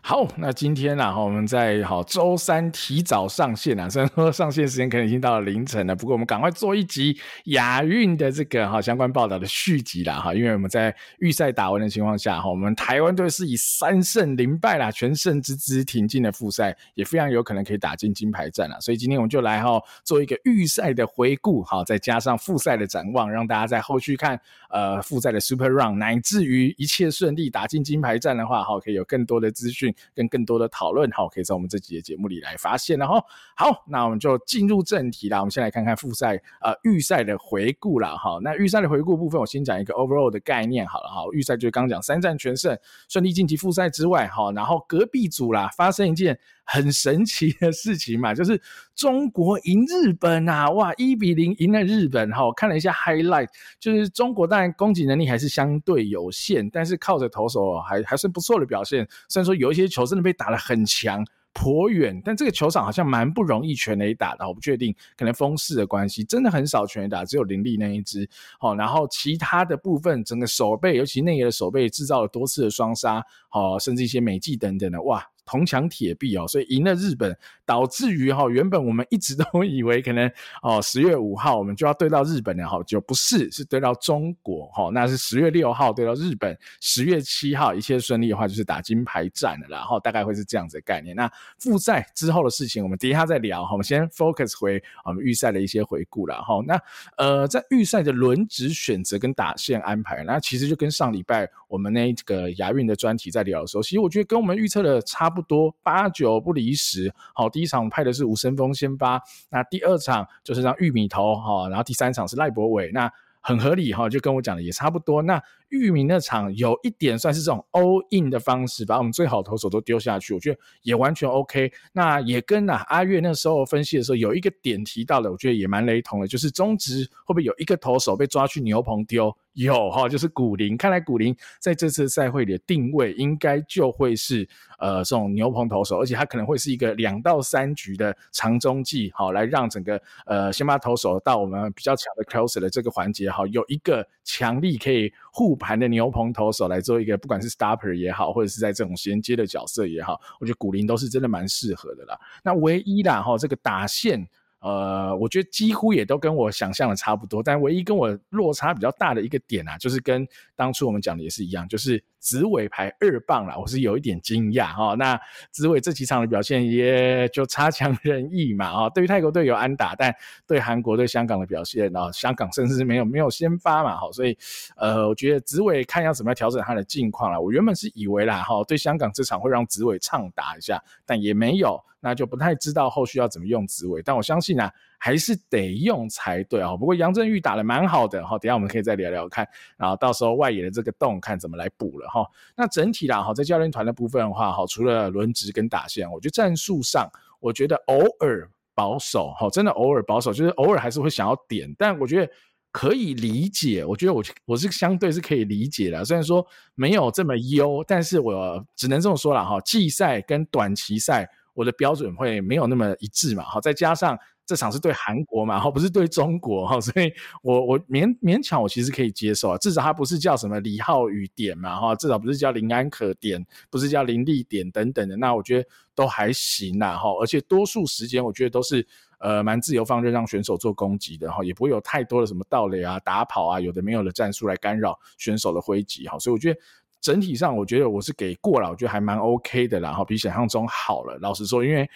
[0.00, 24.40] 好，那今天呢，哈，我们在好周三提早上线啊，虽然说上线时间可能已经到了凌晨了，不过我们赶快做一集亚运的这个哈相关报道的续集啦，哈，因为我们在预赛打完的情况下，哈，我们台湾队是以三胜零败啦，全胜之姿挺进了复赛，也非常有可能可以打进金牌战了，所以今天我们就来哈做一个预赛的回顾，哈，再加上复赛的展望，让大家在后续看
[24.70, 29.87] 呃复赛的 Super Round，乃至于一切顺利打进金牌战的话，哈，可以有更多的资讯。
[30.14, 33.22] 跟更多的讨论，好，可以在我们这集的节目里来发现，然后
[33.56, 35.38] 好，那我们就进入正题啦。
[35.38, 38.16] 我们先来看看复赛呃预赛的回顾啦。
[38.16, 38.38] 哈。
[38.42, 41.24] 那预赛的回顾部分，我先讲一个 overall 的概念好了哈。
[41.32, 46.38] 预赛就是刚讲三战全胜，顺利晋级复赛之外，哈，然后隔壁组啦发生一件
[46.68, 48.62] 很神奇的事情嘛， 就是
[48.94, 52.46] 中国赢日本啊，哇，一比零赢了日本哈。
[52.46, 53.48] 我看了一下 highlight，
[53.80, 59.88] 就是中国当然攻击能力还是相对有限，但是靠着投手还还是不错的表现，虽然说有一些。
[59.88, 68.28] 球真的被打得很强，颇远，但这个球场好像蛮不容易全垒打的，我不确定，可能风势的关系，真的很少全垒打，只有林立那一支。
[68.60, 75.26] 好，然后其他的部分，整个守备，尤其内野的守备，制造了多次的双杀，好，甚至一些美技等等的，哇。
[75.48, 80.30] 铜墙铁壁哦，所以赢了日本，导致于哈，原本我们一直都以为可能
[80.62, 91.16] 哦，十月五号我们就要对到日本了哈，就不是，是对到中国哈，那是十月六号对到日本，十月七号一切顺利的话就是打金牌战了，然后大概会是这样子的概念。
[91.16, 96.62] 那复赛之后的事情，我们等一下再聊哈，我们先 focus 回我们预赛的一些回顾了哈。
[96.66, 96.78] 那
[97.16, 105.37] 呃，在预赛的轮值选择跟打线安排，那其实就跟上礼拜我们那个亚运的专题在聊的时候，其实我觉得跟我们预测的差不。
[105.38, 113.08] 不多八九不离十，好，第一场派的是吴森峰先发，那第二场就是让玉米头哈，然后第三场是赖博伟，那
[113.40, 115.22] 很合理哈，就跟我讲的也差不多。
[115.22, 121.70] 那域名那场有一点算是这种 all in 的方式，把我们最好投手都丢下去，我觉得也完全 OK。
[121.92, 129.36] 那也跟啊阿月那时候分析的时候有一个点提到的，我觉得也蛮雷同的，就是中职会不会有一个投手被抓去牛棚丢？
[129.54, 130.76] 有哈，就是古林。
[130.76, 134.48] 看来古林在这次赛会里的定位应该就会是
[134.78, 152.18] 呃这种牛棚投手，而且他可能会是一个两到三局的长中继，好来让整个呃先发投手到我们比较强的 closer 的这个环节，好有一个强力可以互盘的牛棚投手来做一个不管是 stopper 也好，或者是在这种衔接的角色也好，我觉得古林都是真的蛮适合的啦。
[152.42, 154.26] 那唯一啦哈，这个打线。
[154.60, 160.26] 呃，我觉得几乎也都跟我想象的差不多，但唯一跟我落差比较大的一个点啊，就是跟
[160.56, 162.02] 当初我们讲的也是一样，就是。
[162.18, 164.94] 紫伟排二棒了，我是有一点惊讶哈。
[164.94, 165.18] 那
[165.50, 168.88] 紫伟这几场的表现也就差强人意嘛啊。
[168.90, 170.14] 对于泰国队有安打，但
[170.46, 174.10] 对韩国对香港的表现啊，香港甚至是没有没有先发嘛哈。
[174.12, 174.36] 所以
[174.76, 177.40] 呃，我觉得紫伟看要怎么样调整他的近况了。
[177.40, 184.02] 我原本是以为啦哈，对香港这场会让紫伟畅打一下，但也没有，那就不太知道后续要怎么用紫伟。
[184.02, 184.72] 但我相信啊。
[185.00, 186.76] 还是得用才对啊！
[186.76, 192.26] 不过杨振玉打得蛮好的哈，等下我们可以再聊聊看，然后到时候外野的这个洞看怎么来补了哈。
[192.56, 202.32] 那整体啦哈，在教练团的部分的话哈，除了轮值跟打线，我觉得战术上，我觉得偶尔保守哈，真的偶尔保守，就是偶尔还是会想要点，但我觉得
[202.72, 203.84] 可以理解。
[203.84, 206.44] 我觉得我我是相对是可以理解的，虽然说
[206.74, 209.60] 没有这么优，但是我只能这么说了哈。
[209.60, 214.18] 季赛跟短期赛，我的标准会没有那么一致嘛，好，再加上。
[214.48, 228.86] 这场是对韩国嘛，哈，不是对中国哈，所以我我勉勉强我其实可以接受啊，至少他不是叫什么李浩宇点嘛，哈，至少不是叫林安可点，不是叫林立点等等的，那我觉得都还行啦，哈，而且多数时间我觉得都是
[229.18, 236.58] 呃蛮自由放任让选手做攻击的哈，也不会有太多的什么盗垒啊、打跑啊，有的没有的战术来干扰选手的挥击哈，所以我觉得
[237.02, 241.86] 整体上我觉得我是给过了，我觉得还蛮 OK 的啦，哈，比想象中好了，老实说，因为。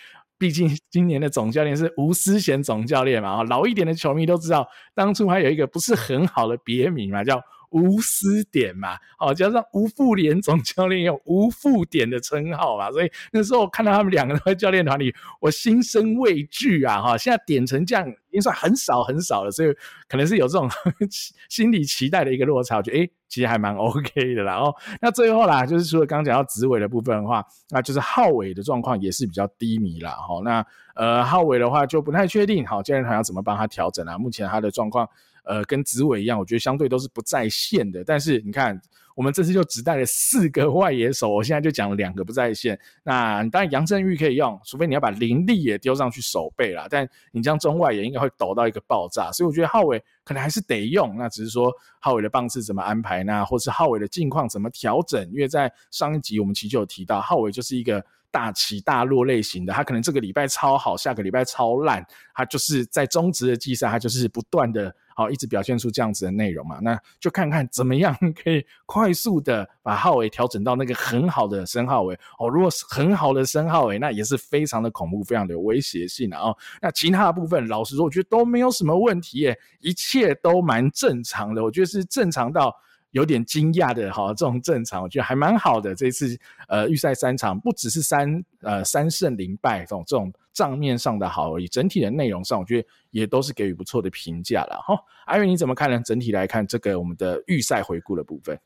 [0.42, 7.40] 毕竟 今年的总教练是吴思贤总教练嘛，老一点的球迷都知道，当初还有一个不是很好的别名嘛，叫
[7.72, 19.74] 吴思点嘛，哦，加上吴复连总教练有吴复点的称号嘛，所以那时候我看到他们两个人在教练团里，我心生畏惧啊，哈，现在点成这样已经算很少很少了，所以
[20.08, 20.70] 可能是有这种
[21.48, 24.56] 心理期待的一个落差，我觉得诶其实还蛮 OK 的啦。
[24.56, 30.10] 哦，那最后啦，就是除了刚讲到子伟的部分的话，那就是浩伟的状况也是比较低迷啦。
[30.10, 30.64] 哈，那
[30.94, 34.18] 呃浩伟的话就不太确定，好，教练团要怎么帮他调整啊？
[34.18, 35.08] 目前他的状况
[35.44, 38.04] 呃跟子伟一样，我觉得相对都是不在线的。
[38.04, 38.80] 但是你看。
[39.14, 42.80] 我们这次就只带了四个外野手，我现在就讲了两个不在线。
[43.02, 46.86] 那当然杨振玉可以用，除非你要把林立也丢上去守备啦。
[46.88, 51.14] 但你这样中外野应该会抖到一个爆炸，所以我觉得浩伟可能还是得用。
[51.18, 53.44] 那只是说浩伟的棒次怎么安排呢？
[53.44, 55.22] 或是浩伟的近况怎么调整？
[55.30, 58.02] 因为在上一集我们其实有提到，浩伟就是一个。
[58.34, 62.02] 大起大落类型的，他可能这个礼拜超好，下个礼拜超烂，
[62.34, 66.78] 他就是在中职的季赛，他就是不断的，好一直表现出这样子的内容嘛。
[66.80, 72.48] 那就看看怎么样可以快速的把浩伟调整到那个很好的升浩伟哦。
[72.48, 76.56] 如果是很好的升浩伟，那也是非常的恐怖，非常的有威胁性的哦。
[76.80, 81.62] 那其他的部分，老实说，我觉得都没有什么问题耶，一切都蛮正常的。
[81.62, 82.74] 我觉得是正常到。
[83.12, 85.94] 有点惊讶的哈，这种正常，我觉得还蛮好的。
[85.94, 86.34] 这次
[86.66, 94.98] 呃预赛三场，不只是三呃三胜零败这种这种账面上的好而已，整体的内容上，我觉得也都是给予不错的评价了哈。
[95.26, 96.00] 阿元你怎么看呢？
[96.04, 98.58] 整体来看这个我们的预赛回顾的部分，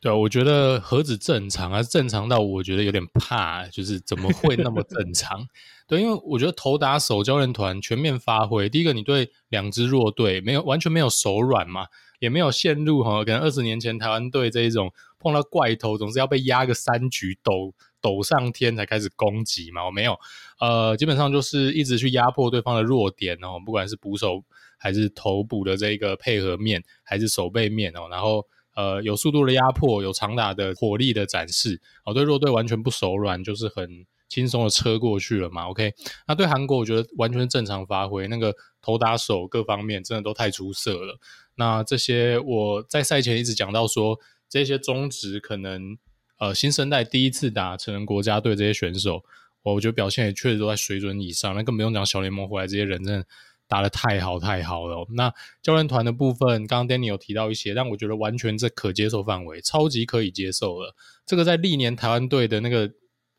[0.00, 5.46] 对，我觉得何止正常啊，正常到我觉得有点怕，就是怎么会那么正常？
[5.88, 11.86] 对，因为我觉得投打手教练团全面发挥，第一个你对两支弱队没有完全没有手软嘛。
[12.22, 20.18] 也没有陷入哈，可能二十年前台湾队这一种碰到怪头总是要被压个三局都抖上天才开始攻击嘛，我没有，
[20.60, 24.42] 呃，基本上就是一直去压迫对方的弱点哦，不管是捕手
[24.76, 28.44] 还是头捕的这个配合面，还是守背面哦，然后
[28.74, 35.92] 呃有速度的压迫，有长打的火力的展示，哦，对弱队完全不手软，就是很轻松的车过去了嘛，OK，
[36.26, 41.18] 那对韩国我觉得完全正常发挥，那个投打手各方面真的都太出色了。
[41.54, 44.18] 那这些我在赛前一直讲到说，
[44.48, 45.98] 这些中职可能
[46.42, 49.22] 呃新生代第一次打成人国家队这些选手，
[49.62, 51.54] 我觉得表现也确实都在水准以上。
[51.54, 53.24] 那更不用讲小联盟回来这些人真的
[53.68, 55.06] 打得太好太好了。
[55.10, 60.96] 那教练团的部分，刚刚 Danny 有提到一些，但我觉得完全在可接受范围，超级可以接受了。
[61.24, 62.90] 这个在历年台湾队的那个。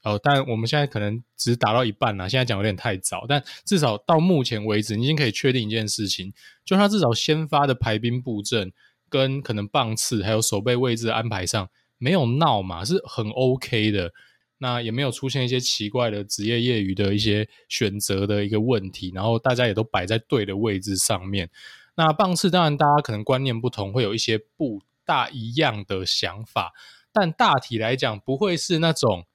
[0.04, 6.34] 哦，但我们现在可能只打到一半啦，现在讲有点太早，但至少到目前为止，你已经可以确定一件事情，
[6.66, 8.74] 就他至少先发的排兵布阵
[9.08, 14.12] 跟可能棒次还有守备位置的安排上没有闹嘛，是很 OK 的。
[14.60, 21.50] 那也没有出现一些奇怪的职业业余的一些选择的一个问题，然后大家也都摆在对的位置上面。
[21.96, 26.74] 那棒次当然大家可能观念不同，会有一些不大一样的想法，
[27.12, 29.26] 但大体来讲不会是那种。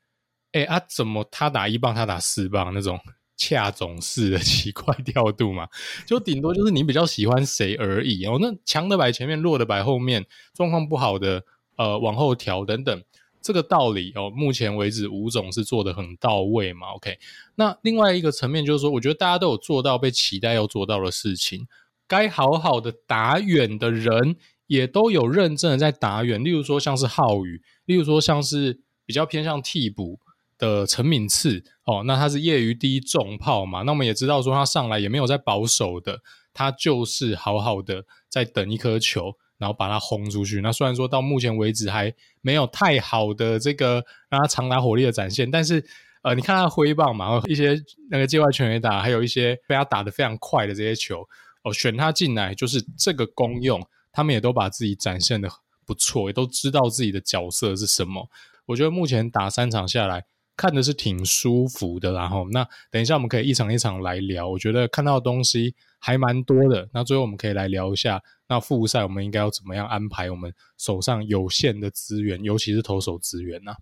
[0.53, 2.99] 哎、啊，怎么他打一棒，他打四棒那种
[3.37, 5.69] 恰总式的奇怪调度嘛？
[6.07, 8.39] 就顶多就是你比较喜欢谁而已哦。
[8.41, 10.25] 那强的摆前面，弱的摆后面，
[10.55, 11.45] 状况不好的
[11.79, 13.03] 呃往后调等等，
[13.41, 16.89] 这个道理哦，目前为止吴总是做得很到位嘛。
[16.89, 17.17] OK，
[17.55, 21.67] 那另外一个层面就是说，我觉得大家都有做到被期待要做到的事情，
[22.07, 24.37] 该好好的打远的人
[24.67, 26.45] 也都有认真的在打远。
[26.45, 30.21] 例如说像是浩宇，例如说像是比较偏向替补。
[30.61, 36.19] 的陈敏次哦，那他是业余第一重炮嘛，那我们也知道说他上来也没有在保守的，
[36.53, 40.61] 他就是好好的在等一颗球，然后把它轰出去。
[40.61, 45.85] 那虽然说到目前为止还没有太好的这个让他长打火力的展现，但是
[46.23, 47.79] 呃，你看他挥棒嘛，一些
[48.11, 51.21] 那个界外全垒打，还有一些被他打得非常快的这些球
[51.65, 55.49] 哦，选他进来就是这个功用，他们也都把自己展现的
[55.85, 58.29] 不错，也都知道自己的角色是什么。
[58.67, 60.25] 我觉得目前打三场下来。
[60.61, 66.89] 看的是挺舒服的，然后那等一下我们可以一场一场来聊，我觉得看到的东西还蛮多的。
[66.93, 73.73] 那最后我们可以来聊一下，那复赛我们应该要怎么样安排我们手上有限的资源，尤其是投手资源呢？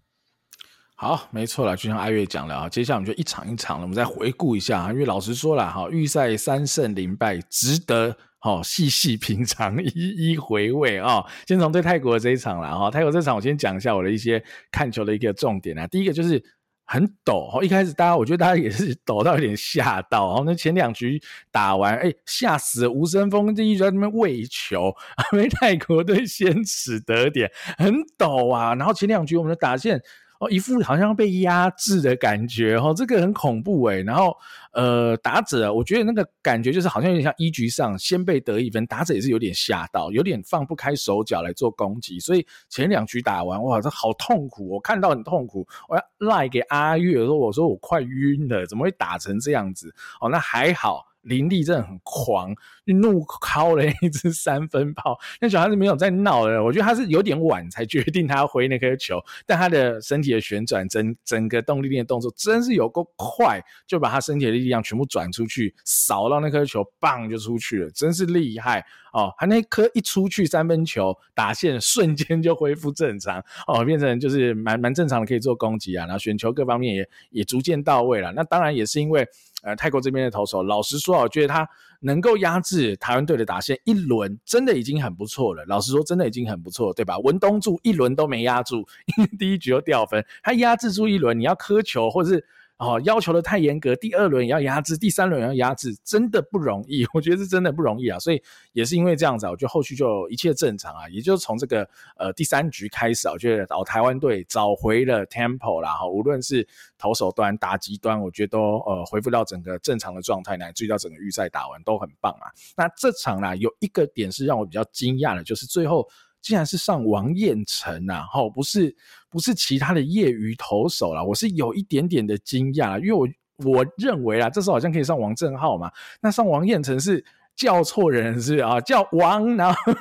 [0.97, 4.91] 好，没错了，就像阿月讲了啊，接下来我们就一场一场了，我们再回顾一下。
[4.93, 11.25] 因为老实说了哈，预赛三胜零败，值得好细细品尝，一一回味啊。
[11.47, 14.43] 先从对泰国的这一场了哈，泰国这场我先讲一下我的一些
[14.73, 15.87] 看球的一个重点啊。
[15.87, 16.43] 第一个就是。
[16.87, 20.43] 很抖哦，一开始大家我觉得大家也是抖到有点吓到哦。
[20.47, 22.91] 那前两局打完，哎，吓死了！
[22.91, 24.95] 吴森峰，这一直在那边喂球，
[25.33, 28.75] 被泰国队先取得点，很抖啊。
[28.75, 30.01] 然后前两局我们的打线。
[30.41, 34.03] 哦，一副好像被压制的感觉，哦，这个很恐怖诶。
[34.03, 34.37] 然后，
[34.73, 42.21] 呃，打者，我觉得那个感觉就是好像有点像一局上先被得一分，打者也是有点吓到，有点放不开手脚来做攻击。
[42.21, 45.67] 所以前两局打完，哇，这好痛苦，我看到很痛苦。
[45.89, 49.95] 我要赖给阿月说，我说我快晕了，怎么会打成这样子？
[50.21, 51.05] 哦，那还好。
[51.27, 52.55] 林立真的很狂，
[52.85, 55.19] 怒敲了一支三分炮。
[55.41, 69.33] 那小孩子没有在闹的，我觉得他是有点晚才决定他要挥那颗球，但他的身体的旋转，整整个动力链的动作真是有够快，就把他身体的力量全部转出去，扫到那颗球，棒就出去了，真是厉害哦！
[69.37, 78.33] 他那颗一出去三分球打线，瞬间就恢复正常哦，变成就是蛮蛮正常的，可以做攻击啊，然后选球各方面也也逐渐到位了。
[78.37, 79.27] 那当然也是因为。
[79.67, 81.69] 呃，泰国这边的投手，老实说，我觉得他
[81.99, 85.65] 能够压制台湾队的打线一轮，真的已经很不错了。
[85.67, 87.19] 老实说，真的已经很不错，对吧？
[87.19, 92.47] 文东柱一轮都没压住，因为第一局就掉分，他压制住一轮，你要苛求或者是。
[92.79, 97.07] 哦，要求的太严格，第二轮也要压制，第三轮也要压制，真的不容易。
[97.15, 98.43] 我觉得是真的不容易啊，所以
[98.73, 101.09] 也是因为这样子啊，我觉得后续就一切正常啊。
[101.09, 106.69] 也就是从这个呃第三局开始啊，我觉得哦台湾队找回了 tempo 啦，哈，无论是
[106.99, 112.53] 投手端、打击端，我觉得都呃恢复到整个正常的状态，乃至于到整个预赛打完都很棒啊。
[112.77, 116.07] 那这场呢，有一个点是让我比较惊讶的，就是最后。
[116.47, 118.95] 竟然是上王彦辰呐，吼，不是
[119.29, 127.25] 不是其他的业余投手啦，我是有一点点的惊讶，因为我我认为啊，这时候好像可以上王正浩嘛，那上王彦辰是
[127.57, 129.93] 叫错人是啊，叫王，然后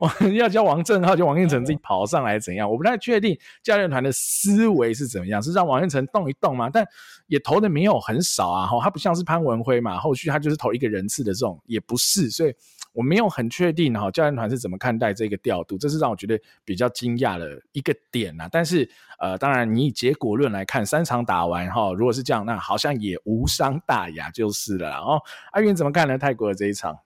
[0.00, 2.70] 王要叫王正浩，就王彦辰自己跑上来怎样？
[2.70, 6.68] 我不太确定教练团的思维是怎么样，是让王彦辰动一动吗？
[6.70, 6.86] 但
[7.28, 12.52] 也投的没有很少啊，吼，他不像是潘文辉嘛，后续他就是投一个人次的这种，也不是，所以。
[12.98, 18.48] 我没有很确定哈，教练团是怎么看待这个调度，这是让我觉得比较惊讶的一个点呐。
[18.50, 18.90] 但是
[19.20, 24.96] 呃，当然你以结果论来看，三场打完哈，如果是这样，那好像也无伤大雅就是了。
[24.96, 26.18] 哦阿云怎么看呢？
[26.18, 26.98] 泰国的这一场？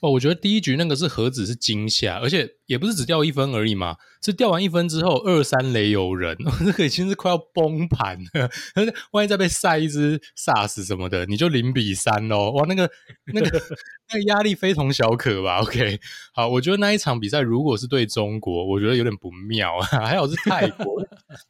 [0.00, 8.48] 哦，我觉得第一局那个是何止是惊吓，而且也不是只掉一分而已嘛，是掉完一分之后二三垒有人， 这个已经是快要崩盘了。
[9.10, 12.52] 万一再被晒一只 SARS 什么的，你就零比三喽！
[12.52, 12.88] 哇，那个
[13.32, 13.60] 那个
[14.12, 15.98] 那个压力非同小可吧？OK，
[16.32, 19.86] 好，我觉得那一场比赛如果是对中国，我觉得有点不妙啊。
[20.06, 21.02] 还有是泰国，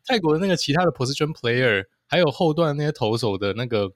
[0.06, 3.92] 泰国的那个其他的 position player，还有后段那些投手的那个。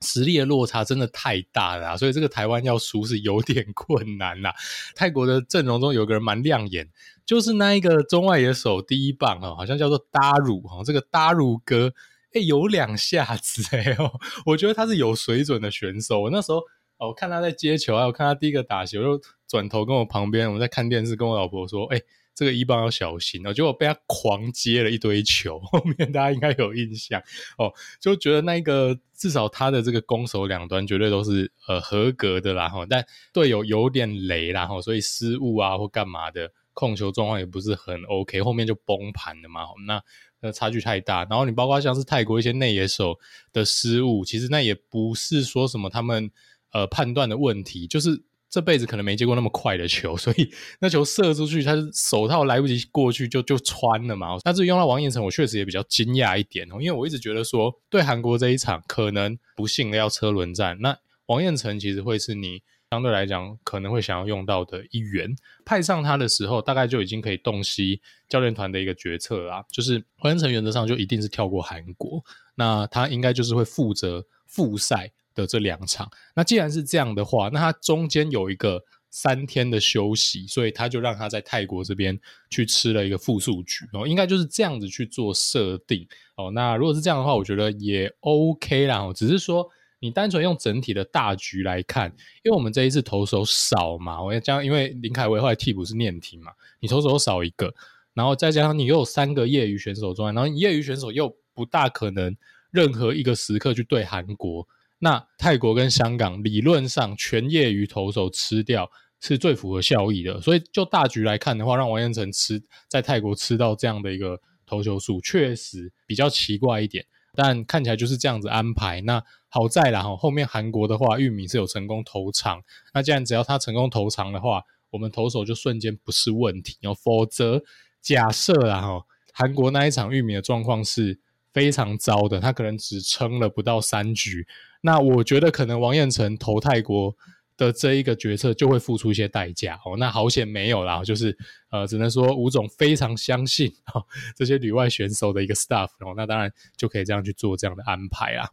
[0.00, 4.54] 实力的落差真的太大了，所以这个台湾要输是有点 困难啦。
[4.94, 6.88] 泰国的阵容中有个人蛮亮眼，
[7.26, 11.92] 就是那一个中外野手第一棒哦，好像叫做大鲁哈，这个大鲁哥
[12.32, 14.12] 诶，有两下子诶哦，
[14.46, 16.22] 我觉得他是有水准的选手。
[16.22, 16.58] 我那时候
[16.96, 22.02] 哦，我看他在接球，还有看他第一个打球，我就转头跟我旁边我们在看电视，跟我老婆说，诶
[22.34, 23.46] 这个一棒要小心。
[23.46, 27.20] 哦，结果被他狂接了一堆球， 后面大家应该有印象。
[27.58, 40.02] 哦，就觉得那个至少他的这个攻守两端绝对都是呃合格的啦哈，但队友有点雷啦哈，所以失误啊或干嘛的控球状况也不是很 OK，后面就崩盘了嘛，那
[40.40, 43.18] 那差距太大，然后你包括像是泰国一些内野手
[43.52, 46.30] 的失误，其实那也不是说什么他们
[46.72, 48.22] 呃判断的问题，就是。
[48.50, 54.36] 这辈子可能没接过那么快的球， 所以那球射出去，他手套来不及过去就就穿了嘛。
[54.44, 65.32] 那至于用到王彦辰，我确实也比较惊讶一点哦，因为我一直觉得说，对韩国这一场可能不幸的要车轮战，那王彦辰其实会是你相对来讲可能会想要用到的一员。
[65.64, 72.24] 派上他的时候，大概就已经可以洞悉教练团的一个决策啦，就是王彦成原则上就一定是跳过韩国，
[72.56, 75.12] 那他应该就是会负责复赛。
[75.34, 82.18] 的这两场，那既然是这样的话，那他中间有一个三天的休息，所以他就让他在泰国这边
[82.48, 86.06] 去吃了一个复数局哦，应该就是这样子去做设定
[86.36, 86.50] 哦。
[86.52, 89.12] 那如果是这样的话，我觉得也 OK 啦。
[89.12, 89.68] 只是说
[89.98, 92.08] 你单纯用整体的大局来看，
[92.44, 97.74] 因为我们这一次投手少嘛，我要这样，因为林凯威后来替补是念庭嘛，你投手少一个，
[98.14, 102.36] 然后再加上你又有三个业余选手中，然后业余选手又不大可能
[102.70, 104.68] 任何一个时刻去对韩国。
[105.00, 108.88] 那泰国跟香港理论上全业余投手吃掉
[109.18, 117.04] 是最符合效益的，所以就大局来看的话，让王彦辰吃在泰国吃到这样的一个投球数，确实比较奇怪一点。
[117.34, 119.00] 但看起来就是这样子安排。
[119.02, 122.62] 那好在啦，后面韩国的话，玉米是有成功投长。
[122.92, 126.76] 那既然只要他成功投长的话，我们投手就瞬间不是问题。
[127.02, 127.62] 否则
[128.00, 131.20] 假设啦，哈，韩国那一场玉米的状况是
[131.52, 134.46] 非常糟的，他可能只撑了不到三局。
[134.80, 137.14] 那我觉得可能王彦成投泰国
[137.56, 139.96] 的这一个决策就会付出一些代价哦。
[139.98, 141.36] 那好险没有啦，就是
[141.70, 144.02] 呃，只能说吴总非常相信哈
[144.34, 146.14] 这些旅外选手的一个 staff 哦。
[146.16, 148.48] 那当然就可以这样去做这样的安排啦。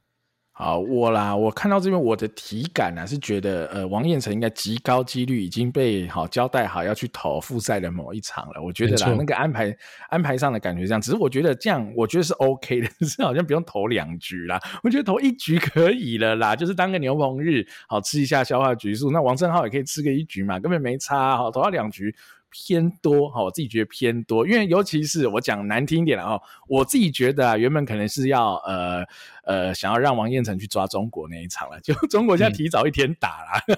[0.60, 8.64] 好，我啦，我看到这边，我的体感呢、啊、是觉得，呃，王彦辰应该极高几率已经被好交代好要去投复赛的某一场了。
[8.64, 9.78] 我觉得啦，那个安排
[10.10, 19.12] 安排上的感觉这样，只是我觉得这样，我觉得是 OK 的，只 是好像不用投两局啦，我觉得投一局可以了啦，就是当个牛棚日，好吃一下消化局数。
[19.12, 22.16] 那王正浩也可以吃个一局嘛，根本没差，好投到两局。
[22.50, 29.06] 偏多哈，我自己觉得偏多，因为尤其是我讲难听一点了哈，我自己觉得啊，原本可能是要呃
[29.48, 33.76] 呃想要让王彦辰去抓中国那一场了，就 中国现在提早一天打了，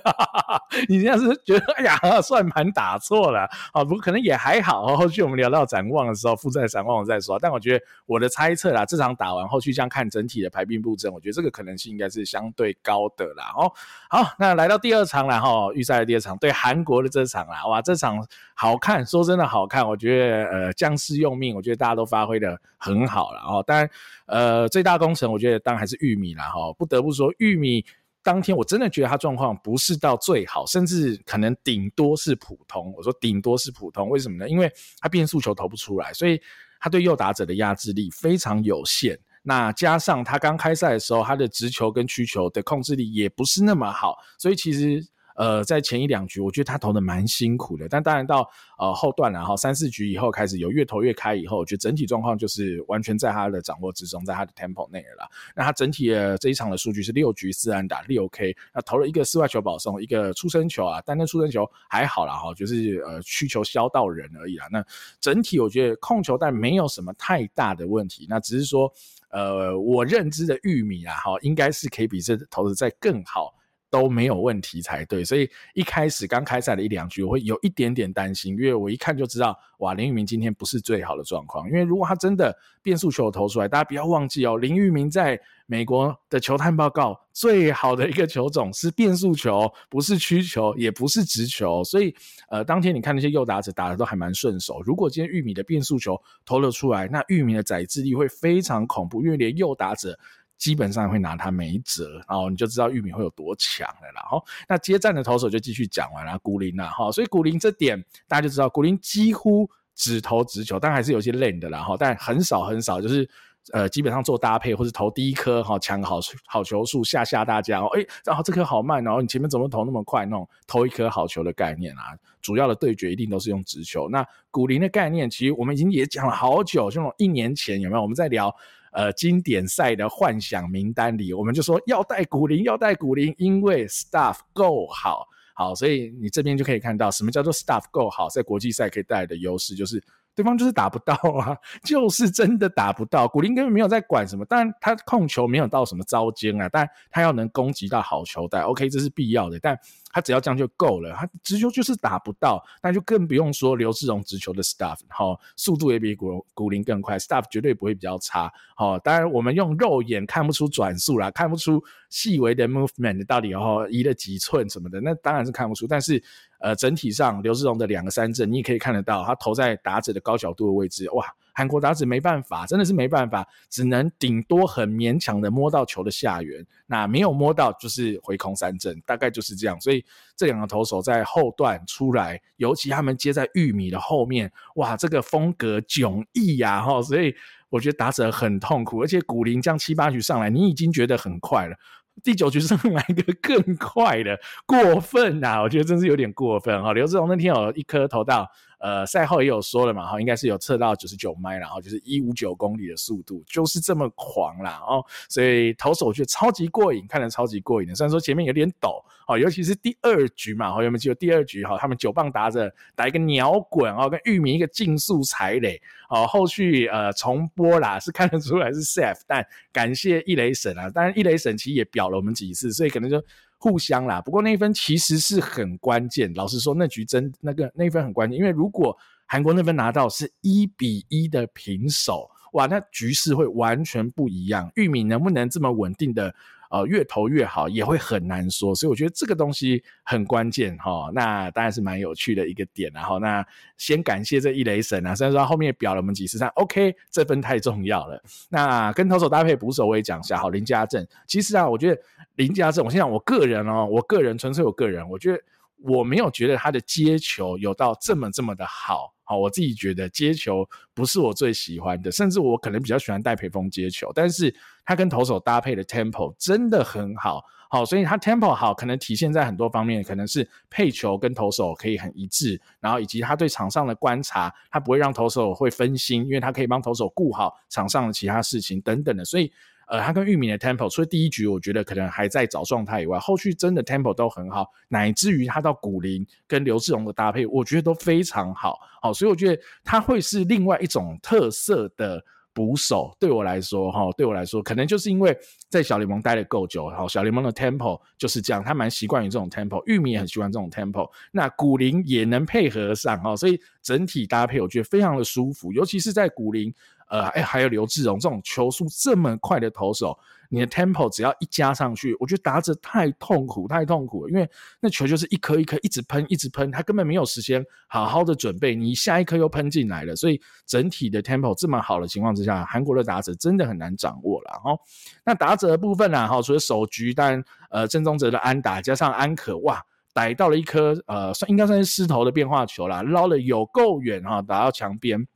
[0.72, 3.84] 嗯、 你现在是觉得哎呀算盘打错了啊？
[3.84, 7.38] 不过可能也还好，后续我们聊到展望的时候，负债展望我再说。
[7.40, 13.54] 但我觉得我的猜测啦，这场打完后续这样看整体的排兵布阵，我觉得这个可能性应该是相对高的啦。
[13.56, 13.72] 哦，
[14.10, 18.26] 好，那来到第二场了哈，预赛的第二场对韩国的这场啦，哇，这场。
[18.62, 23.64] 好看，说真的好看，我觉得呃将士用命，我觉得大家都发挥的很好了哦。
[23.66, 23.90] 当然，
[24.26, 26.74] 呃最大功臣，我觉得当然还是玉米啦哈。
[26.74, 27.86] 不得不说，玉米
[28.24, 32.94] 当天我真的觉得他状况不是到最好，甚至可能顶多是普通。
[32.98, 34.50] 我说顶多是普通，为什么呢？
[34.50, 36.42] 因为他变速球投不出来，所以
[36.80, 39.20] 他对右打者的压制力非常有限。
[39.44, 45.06] 那加上他刚开赛的时候，他的直球跟曲球的控制力也不是那么好，所以其实。
[45.40, 48.46] 呃，在前一两局，我觉得他投的蛮辛苦的，但当然到
[48.78, 55.30] 呃后段然后三四局以后开始有越投越开以后，我觉得整体状况就是完全在他的掌握之中，在他的 tempo 内了。
[55.56, 64.68] 那他整体的这一场的数据是六局四安打六 K，那投了一个四外球保送，一个出身球啊，但那出身球还好啦哈，就是呃曲球削到人而已啦。
[64.70, 64.86] 那
[65.22, 68.92] 整体我觉得控球但没有什么太大的问题，那只是说
[69.30, 73.54] 呃我认知的玉米啊哈，应该是可以比这投的再更好。
[73.90, 81.68] 都没有问题才对，所以一开始刚开赛的一两局，我会有一点点担心，因为我一看就知道，哇，林玉明今天不是最好的状况。
[81.68, 91.84] 因为如果他真的变速球投出来，大家不要忘记哦，林玉明在美国的球探报告最好的一个球种是变速球，不是曲球，也不是直球。
[91.84, 92.14] 所以，
[92.50, 94.82] 呃，当天你看那些右打者打得都还蛮顺手。
[94.86, 100.18] 如果今天玉米的变速球投了出来，那玉米的宰制力会非常恐怖，因为连右打者。
[100.60, 104.12] 基本上会拿他没辙，然后你就知道玉米会有多强了。
[104.14, 107.98] 然后那接战的投手就继续讲完了，古林了哈，所以古林这点
[108.28, 113.28] 大家就知道，古林几乎只投直球，但还是有些练的啦哈，但很少很少，就是
[113.72, 120.26] 呃基本上做搭配或是投第一颗哈抢好好球数吓吓大家哦，哎，然后这颗好慢，然后你前面怎么投那么快？
[120.26, 122.04] 那种投一颗好球的概念啊，
[122.42, 124.10] 主要的对决一定都是用直球。
[124.10, 128.54] 那古林的概念其实我们已经也讲了好久，像一年前有没有我们在聊？
[128.92, 140.04] 呃，经典赛的幻想名单里，我们就说要带古林，要带古林，因为 stuff 够好，好，所以你这边就可以看到什么叫做 stuff 够好，在国际赛可以带来的优势就是。
[140.36, 143.28] 对方就是打不到啊， 就是真的打不到。
[143.28, 149.60] 古林根本没有在管什么，当然他控球没有到什么糟践啊，但他要能攻击到好球带，OK，这是必要的。
[149.60, 149.78] 但
[150.12, 158.52] 他只要这样就够了，他直球就是打不到，那就更不用说刘志荣直球的 stuff，好，速度也比古古林更快，stuff 绝对不会比较差。
[158.76, 166.22] 好，当然我们用肉眼看不出转速啦，看不出细微的 movement 到底哦移了几寸什么的，那当然是看不出，但是。
[166.62, 171.26] 呃，整体上刘志荣的两个三振，你也可以看得到，他投在打者的高角度的位置，哇，
[171.60, 179.78] 韩国打者没办法，真的是没办法，只能顶多很勉强的摸到球的下缘，那没有摸到就是回空三振，大概就是这样。
[179.82, 180.02] 所以
[180.38, 187.36] 这两个投手在后段出来，尤其他们接在玉米的后面，哇，这个风格迥异呀，哈，所以
[187.70, 191.76] 我觉得打者很痛苦，而且古林这样七八局上来，你已经觉得很快了。
[192.24, 195.62] 第九局上来一个更快的，过分啊！
[195.62, 196.94] 我觉得真是有点过分哈。
[196.94, 198.50] 刘志荣那天有一颗投到。
[198.80, 207.94] 呃，赛后也有说了嘛，哈，应该是有测到九十九迈，然后就是一五九公里的速度，就是这么狂啦，哦，所以投手我觉得超级过瘾，看得超级过瘾的。
[207.94, 223.22] 虽然说前面有点抖，哦，尤其是第二局嘛，哈，有没有记得第二局哈，他们九棒打着打一个鸟滚，哦，跟玉米一个竞速踩垒，哦，后续呃重播啦，是看得出来是 safe，但感谢一垒神啊，当然一垒神其实也表了我们几次，所以可能就。
[223.60, 226.34] 互相啦，不过那一分其实是很关键。
[226.34, 234.72] 老实说，那局真那个那一分很关键，因为如果韩国那分拿到是一比一的平手，哇，那局势会完全不一样。
[234.76, 236.34] 玉米能不能这么稳定的？
[236.70, 241.10] 呃，越投越好也会很难说，所以我觉得这个东西很关键哈。
[241.14, 243.46] 那当然是蛮有趣的一个点，然后那
[243.78, 248.22] 先感谢这一雷神啊，虽然说后面表了我们几次，但 OK，这分太重要了。
[248.50, 252.02] 那跟投手搭配捕手我也讲一下，好，林家正，其实啊，我觉得
[252.36, 255.42] 林家正，我先讲我个人哦，我个人纯粹我个人，我觉得
[255.84, 259.14] 我没有觉得他的接球有到这么这么的好。
[259.24, 267.44] 好，我自己觉得接球不是我最喜欢的，甚至我可能比较喜欢戴培峰接球，但是他跟投手搭配的 tempo 真的很好。
[267.70, 279.24] 好，所以他 tempo 好，可能体现在很多方面，可能是配球跟投手可以很一致，然后以及他对场上的观察，他不会让投手会分心，因为他可以帮投手顾好场上的其他事情等等的。
[279.24, 279.54] 所以，
[279.90, 288.80] 呃，他跟玉米的 tempo，除了第一局我觉得可能还在找状态以外，后续真的 tempo 都很好，乃至于他到古林跟刘志荣的搭配，我觉得都非常好。
[289.02, 292.24] 好，所以我觉得他会是另外一种特色的。
[292.52, 295.38] 捕手对我来说，哈，对我来说，可能就是因为
[295.70, 306.74] 在小联盟待得够久，好，小联盟的 tempo 就是这样，他蛮习惯于这种 tempo，玉米也很喜欢这种 tempo，那古林也能配合上，哈，所以整体搭配我觉得非常的舒服，尤其是在古林，
[307.10, 310.18] 呃，哎，还有刘志荣这种球速这么快的投手。
[310.52, 324.76] 你的 tempo 只要一加上去，我觉得打者太痛苦，太痛苦了，因为那球就是一颗一颗一直喷，一直喷，他根本没有时间好好的准备，你下一颗又喷进来了，所以整体的 tempo 这么好的情况之下，韩国的打者真的很难掌握了哈。
[325.24, 329.80] 那打者的部分呢，哈，除了首局，但呃郑宗哲的安打加上安可，哇，
[330.16, 335.28] 逮到了一颗呃算应该算是狮头的变化球啦，捞了有够远哈，打到墙边。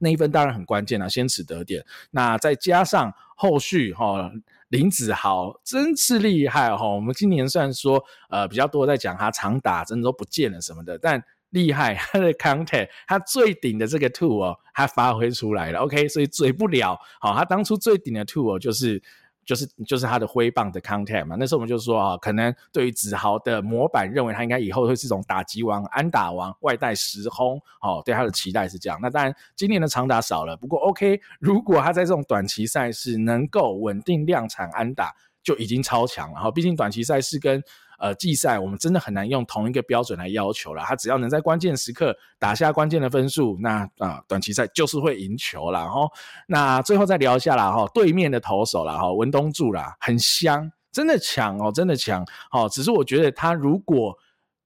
[0.00, 1.84] 那一分当然很关键了，先取得点。
[2.10, 4.30] 那再加上后续哈，
[4.68, 6.88] 林子豪真是厉害哈。
[6.88, 15.80] 我们今年虽然说呃比较多在讲他长打真的都不见了什么的，但厉害他的 content，他最顶的这个 two 哦，他发挥出来了。
[15.80, 16.98] OK，所以嘴不了。
[17.20, 19.02] 好，他当初最顶的 two 哦，就是。
[19.50, 28.96] 就是就是他的挥棒的 content 嘛，那时候我们就说啊，可能对于子豪的模板，认为他应该以后会是一种打击王、安打王、外带时轰，哦，对他的期待是这样。
[29.02, 36.38] 那当然，今年的长打少了，不过 OK，如果他在这种短期赛事能够稳定量产安打，就已经超强了。
[36.38, 37.60] 哈，毕竟短期赛事跟
[38.00, 40.82] 呃，季赛我们真的很难用同一个标准来要求了。
[40.84, 46.08] 他只要能在关键时刻打下关键的分数，那啊、短期赛就是会赢球了哈。
[46.48, 52.24] 那最后再聊一下啦哈，对面的投手啦哈，文东柱啦，很香，真的强哦，真的强。
[52.50, 54.16] 好，只是我觉得他如果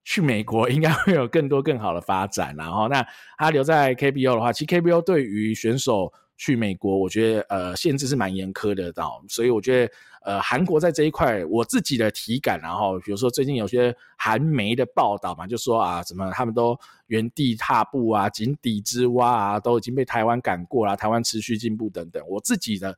[0.05, 2.55] 去美国，应该会有更多更好的发展。
[2.57, 3.05] 然后，那
[3.37, 9.93] 他留在 KBO 的话，其实 KBO 对于选手去美国，我觉得呃限制是蛮严苛的，到所以我觉得。
[10.25, 22.27] 呃，韩国在这一块，我自己的体感，然后比如说最近有些韩媒的报道嘛，就说啊，怎么他们都原地踏步啊，井底之蛙啊，都已经被台湾赶过了，台湾持续进步等等。
[22.27, 22.97] 我自己的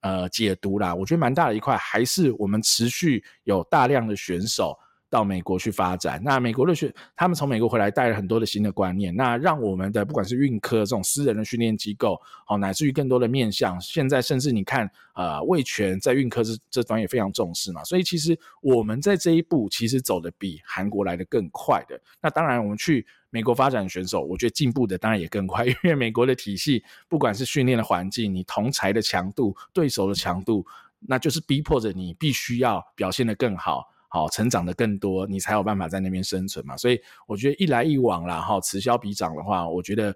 [0.00, 4.76] 呃解读啦，我觉得蛮大的一块，还是我们持续有大量的选手。
[5.14, 21.96] 到美国去发展，那美国的学，他们从美国回来带了很多的新的观念，那让我们的不管是运科这种私人的训练机构，好，乃至于更多的面向，现在甚至你看，呃，味全在运科这这端也非常重视嘛，所以其实我们在这一步其实走得比韩国来得更快的。
[22.20, 30.66] 那当然，我们去美国发展选手，我觉得进步的当然也更快，因为美国的体系，不管是训练的环境，你同才的强度，对手的强度，
[30.98, 33.93] 那就是逼迫着你必须要表现得更好。
[34.14, 36.76] 好，成长的更多，你才有办法在那边生存嘛。
[36.76, 40.14] 所以我觉得一来一往啦，哈，此消彼长的话，我觉得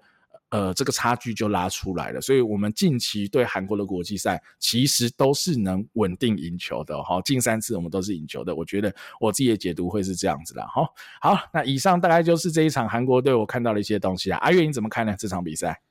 [0.51, 2.21] 呃这个差距就拉出来了。
[2.21, 8.55] 所以我们近期对韩国的国际赛其实都是能稳定赢球的，哈，近三次我们都是赢球的。
[8.55, 10.87] 我觉得我自己的解读会是这样子的，哈。
[11.21, 14.39] 好，那以上大概就是这一场韩国队我看到的一些东西啊。
[14.39, 15.17] 阿月你怎么看呢？
[15.19, 15.83] 这场比赛？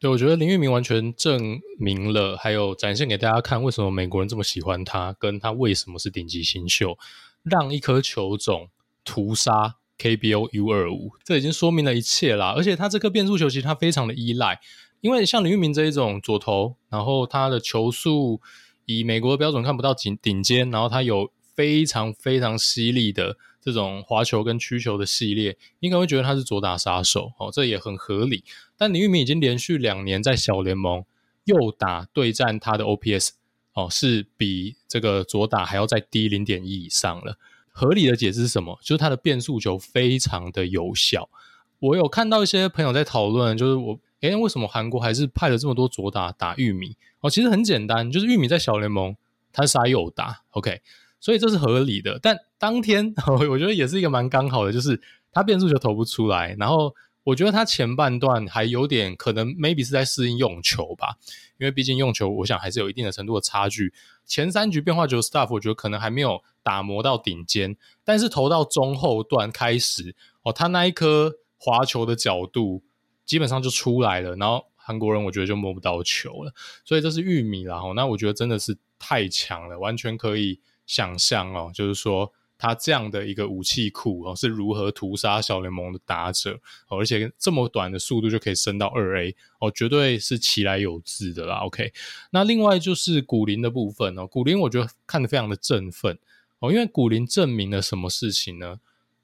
[0.00, 6.98] 对，我觉得林玉明完全证明了，还有展现给大家看为什么美国人这么喜欢他，跟他为什么是顶级新秀。
[7.42, 8.68] 让一颗球种
[9.04, 12.54] 屠杀 KBO U25，这已经说明了一切啦。
[12.56, 14.60] 而且他这颗变速球其实他非常的依赖，
[15.00, 18.40] 因为像林玉明这一种左投，然后他的球速
[18.86, 28.44] 以美国的标准看不到顶顶尖，然后他有非常非常犀利的这种滑球跟曲球的系列，应该会觉得他是左打杀手哦，这也很合理。
[28.76, 31.04] 但林玉明已经连续两年在小联盟
[31.44, 33.30] 右打对战他的 OPS。
[33.74, 37.38] 哦，是比这个左打还要再低零点一以上了。
[37.70, 38.78] 合理的解释是什么？
[38.82, 41.30] 就是它的变速球非常的有效。
[41.78, 46.96] 我有看到一些朋友在讨论，就是我，诶，为什么韩国还是派了这么多左打打玉米？
[47.20, 49.16] 哦，其实很简单，就是玉米在小联盟
[49.52, 50.80] 他杀右打，OK，
[51.18, 52.18] 所以这是合理的。
[52.22, 53.14] 但当天
[53.50, 55.00] 我觉得也是一个蛮刚好的，就是
[55.32, 56.94] 他变速球投不出来，然后。
[57.24, 61.18] 我觉得他前半段还有点可能，maybe 是在适应用球吧，
[61.62, 63.94] 因为毕竟用球，我想还是有一定的程度的差距。
[64.26, 72.82] 前三局变化球 staff，我觉得可能还没有打磨到顶尖，但是投到中后段开始，哦，他那一颗滑球的角度
[73.24, 76.52] 基本上就出来了，然后韩国人我觉得就摸不到球了，
[76.84, 82.32] 所以这是玉米啦，哦，那我觉得真的是太强了，完全可以想象哦，就是说。
[82.62, 91.56] 他这样的一个武器库哦，是如何屠杀小联盟的打者哦，而且这么短的速度就可以升到二 A 哦，绝对是其来有自的啦。
[91.64, 91.92] OK，
[92.30, 96.16] 那另外就是古林的部分哦，古林我觉得看得非常的振奋
[96.60, 98.78] 哦，因为古林证明了什么事情呢？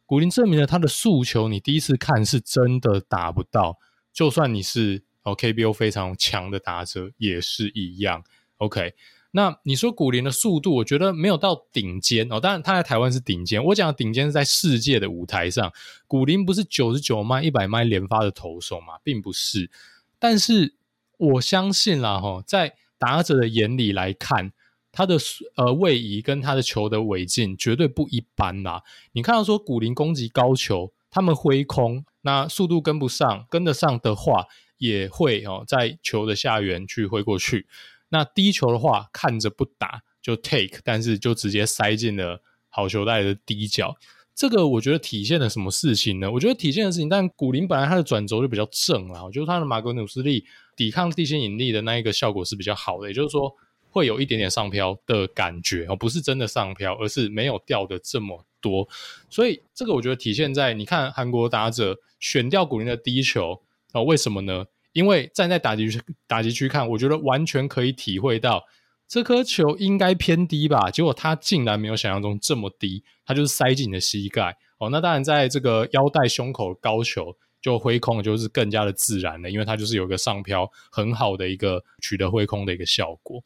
[0.04, 3.78] 古林证明了他的诉求，你第一次看是真的打不到，
[4.12, 8.24] 就算你是哦 KBO 非常强的打者也是一样。
[8.56, 8.94] OK。
[9.30, 12.40] 那你说古林的速度，我觉得没有到顶尖哦。
[12.40, 15.70] 当然他在台湾是顶尖，我讲的顶尖是在世界的舞台上。
[16.06, 19.70] 古林不是九十九迈、一百迈连发的投手嘛，并不是。
[20.18, 20.74] 但是
[21.18, 24.52] 我相信啦，哈，在打者的眼里来看，
[24.90, 25.16] 他的
[25.56, 28.82] 呃位移跟他的球的尾劲绝对不一般啦。
[29.12, 34.46] 你看到说古林攻击高球，他们挥空，那速度跟不上，跟得上的话，
[34.78, 37.66] 也会哦在球的下缘去挥过去。
[38.10, 43.96] 那低球的话，看着不打就 take，但是就直接塞进了好球带的低角。
[44.34, 46.30] 这个我觉得体现了什么事情呢？
[46.30, 50.44] 我觉得体现的事情，但古林本来他的转轴就比较正啦，我觉得他的马格努斯力
[50.76, 53.52] 抵抗地心引力的那一个效果是比较好的，也就是说
[53.90, 58.88] 会有一点点上飘的感觉哦，不是真的上飘，而是没有掉的这么多。
[59.28, 63.60] 所以这个我觉得体现在你看韩国打者选掉古林的低球
[63.92, 64.66] 哦，为什么呢？
[64.98, 68.64] 因为站在打击区打击区看，我觉得完全可以体会到
[69.06, 74.90] 这颗球应该偏低吧，结果它竟然没有想象中这么低，它就是塞进你的膝盖哦。
[74.90, 83.40] 那当然，在这个腰带胸口高球就挥空，就是更加的自然了，因为它就是有一个上飘很好的一个取得挥空的一个效果。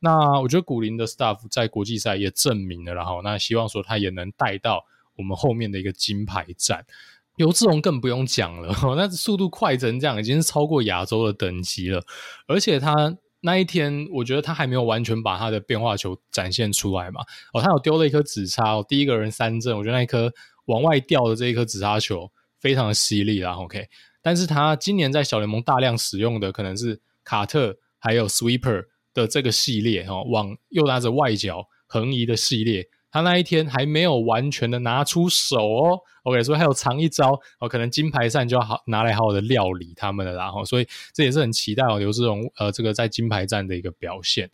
[0.00, 4.82] 那我觉得古林的 stuff 在国际赛也证明了，然后那希望说他也能带到
[5.14, 6.86] 我们后面的一个金牌战。
[7.36, 12.02] 刘志荣更不用讲了， 那速度快成这样，已经是超过亚洲的等级了。
[12.46, 17.20] 而且他那一天，我觉得他还没有完全把他的变化球展现出来嘛。
[17.52, 20.32] 哦，他有丢了一颗紫叉，哦，第一个人三振，我觉得那一颗
[20.64, 23.52] 往外掉的这一颗紫叉球非常的犀利啦。
[23.52, 23.86] OK，
[24.22, 32.88] 但是他今年在小联盟大量使用的可能是卡特还有 sweeper 的这个系列，哦，往右拉着外角横移的系列。
[33.10, 44.50] 他那一天还没有完全的拿出手哦，OK，所以还有藏一招哦，可能金牌赛就要好拿来好好的料理他们了，然后所以这也是很期待哦刘志荣呃这个在金牌战的一个表现。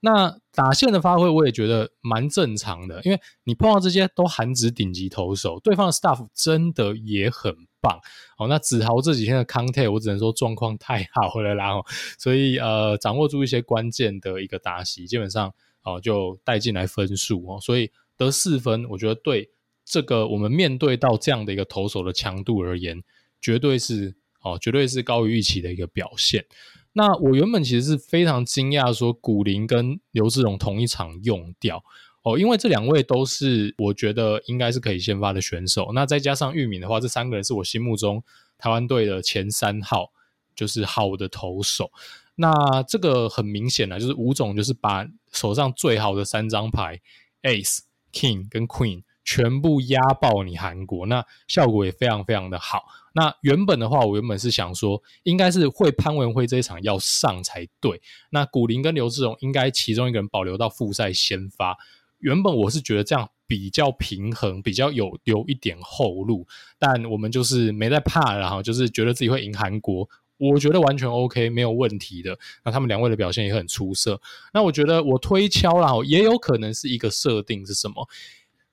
[0.00, 7.98] 那打线的发挥我也觉得蛮正常的，因为你碰到这些都韩职顶级投手，对方的 staff 真的也很棒
[8.36, 8.46] 哦。
[8.46, 11.82] 那子豪这几天的 contact 我只能说状况太好了，然后
[12.18, 17.92] 所以呃掌握住一些关键的一个打席，基本上哦就带进来分数哦，所以。
[18.16, 19.50] 得四分，我觉得对
[19.84, 23.02] 这个我们面对到这样的一个投手的强度而言，
[23.40, 26.46] 绝对是哦，绝对是高于预期的一个表现。
[26.92, 31.82] 那我原本其实是非常惊讶，说古林跟刘志荣同一场用掉
[32.22, 35.90] 哦，因为这两位都是我觉得应该是可以先发的选手。
[35.92, 38.22] 那再加上玉敏的话，这三个人是我心目中
[38.56, 40.12] 台湾队的前三号，
[40.54, 41.90] 就是好的投手。
[42.36, 47.00] 那这个很明显了，就是吴总就是把手上最好的三张牌
[47.42, 47.80] Ace。
[48.16, 52.84] King 跟 Queen 全部压爆你韩国，那效果也非常非常的好。
[53.12, 58.00] 那原本的话，我原本是想说，应该是会潘文辉这一场要上才对。
[58.30, 61.76] 那古林跟刘志荣应该其中一个人保留到复赛先发。
[62.18, 66.46] 原本我是觉得这样比较平衡，比较有留一点后路。
[66.78, 70.08] 但我们就是没在怕，然后就是觉得自己会赢韩国。
[70.52, 72.38] 我觉得完全 OK，没有问题的。
[72.64, 74.20] 那他们两位的表现也很出色。
[74.52, 78.08] 那我觉得我推敲啦，也有可能是一个设定是什么？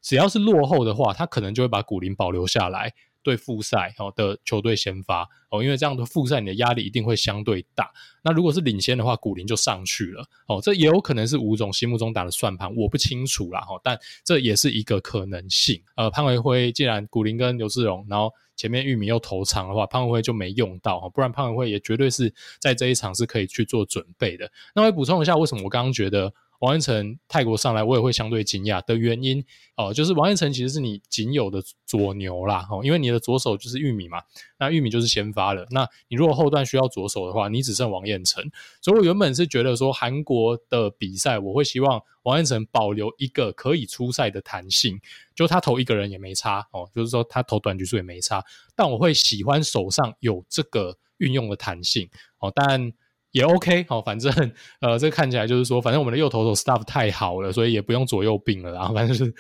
[0.02, 2.94] 只要是落后的话，他可能就会把古林保留下来。
[3.24, 7.92] 对复赛哦的球队先发哦，因为这样的复赛你的压力一定会相对大。
[8.24, 13.80] 那如果是领先的话，古林就上去了哦，这也有可能是吴总心目中打的算盘，我不清楚啦哈。
[13.84, 15.82] 但这也是一个可能性。
[15.96, 24.52] 呃，潘维辉既然古林跟刘志荣，然后前面玉米又投长的话，潘维辉就没用到哈，不然潘维辉也绝对是在这一场是可以去做准备的。
[24.76, 26.34] 那我补充一下，为什么我刚刚觉得？
[26.62, 29.44] 王彦辰泰国上来，我也会相对惊讶的原因
[29.76, 34.22] 哦、就是王彦辰其实是你仅有的左牛啦，哦，因为你的左手就是玉米嘛，
[34.60, 35.66] 那玉米就是先发了。
[35.72, 38.52] 那你如果后段需要左手的话，你只剩王彦辰。
[38.80, 45.02] 所以我原本是觉得说韩国的比赛，我会希望王彦辰保留一个可以出赛的弹性，
[45.34, 48.46] 就他投一个人也没差哦，就是说他投短局数也没差，
[48.76, 52.94] 但我会喜欢手上有这个运用的弹性哦，但。
[53.32, 54.32] 也 OK，好，反正
[54.80, 58.72] 呃，这看起来就是说，反正我们的右投手 staff 太好了，所以也不用左右并了。
[58.74, 59.34] 然 后反正是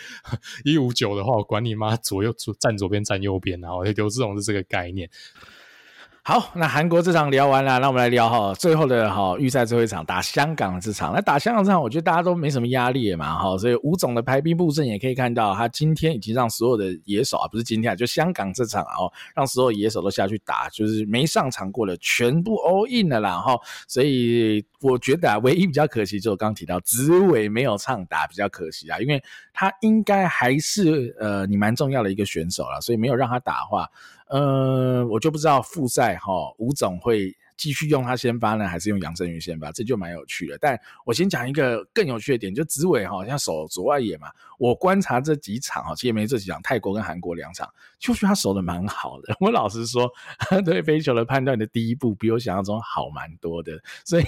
[0.63, 5.09] 一五九的话，我管你妈左右左站左边站右边，然后刘志荣是这个概念。
[6.23, 11.11] 好，那韩国这场聊完了，那我们来聊哈最后的哈预赛最后一场打香港这场。
[11.15, 23.59] 那打香港这场，我觉得大家都没什么压力嘛哈，所以吴总的排兵布阵也可以看到，他今天已经让所有的野手啊，不是今天啊，就香港这场哦，让所有野手都下去打，就是没上场过的全部 all in 了啦哈。
[23.87, 29.19] 所以我觉得啊，唯一比较可惜就是我刚提到紫伟没有唱打，比较可惜啊，因为
[29.51, 33.89] 他应该还是呃你蛮重要的一个选手啦，所以没有让他打的话。
[34.31, 39.73] 呃，我就不知道复赛哈，吴总会继续用他先发呢，还是用杨振宇先发？
[39.73, 40.57] 这就蛮有趣的。
[40.57, 44.29] 但我先讲一个更有趣的点，就紫伟哈，像守左外野嘛。
[44.57, 47.69] 我观察这几场哈，其实没这几场，泰国跟韩国两场，
[48.01, 49.35] 就是他守的蛮好的。
[49.39, 50.11] 我老实说，
[50.65, 53.79] 对飞球的判断的第一步比我想象中好蛮多的。
[54.03, 54.25] 所以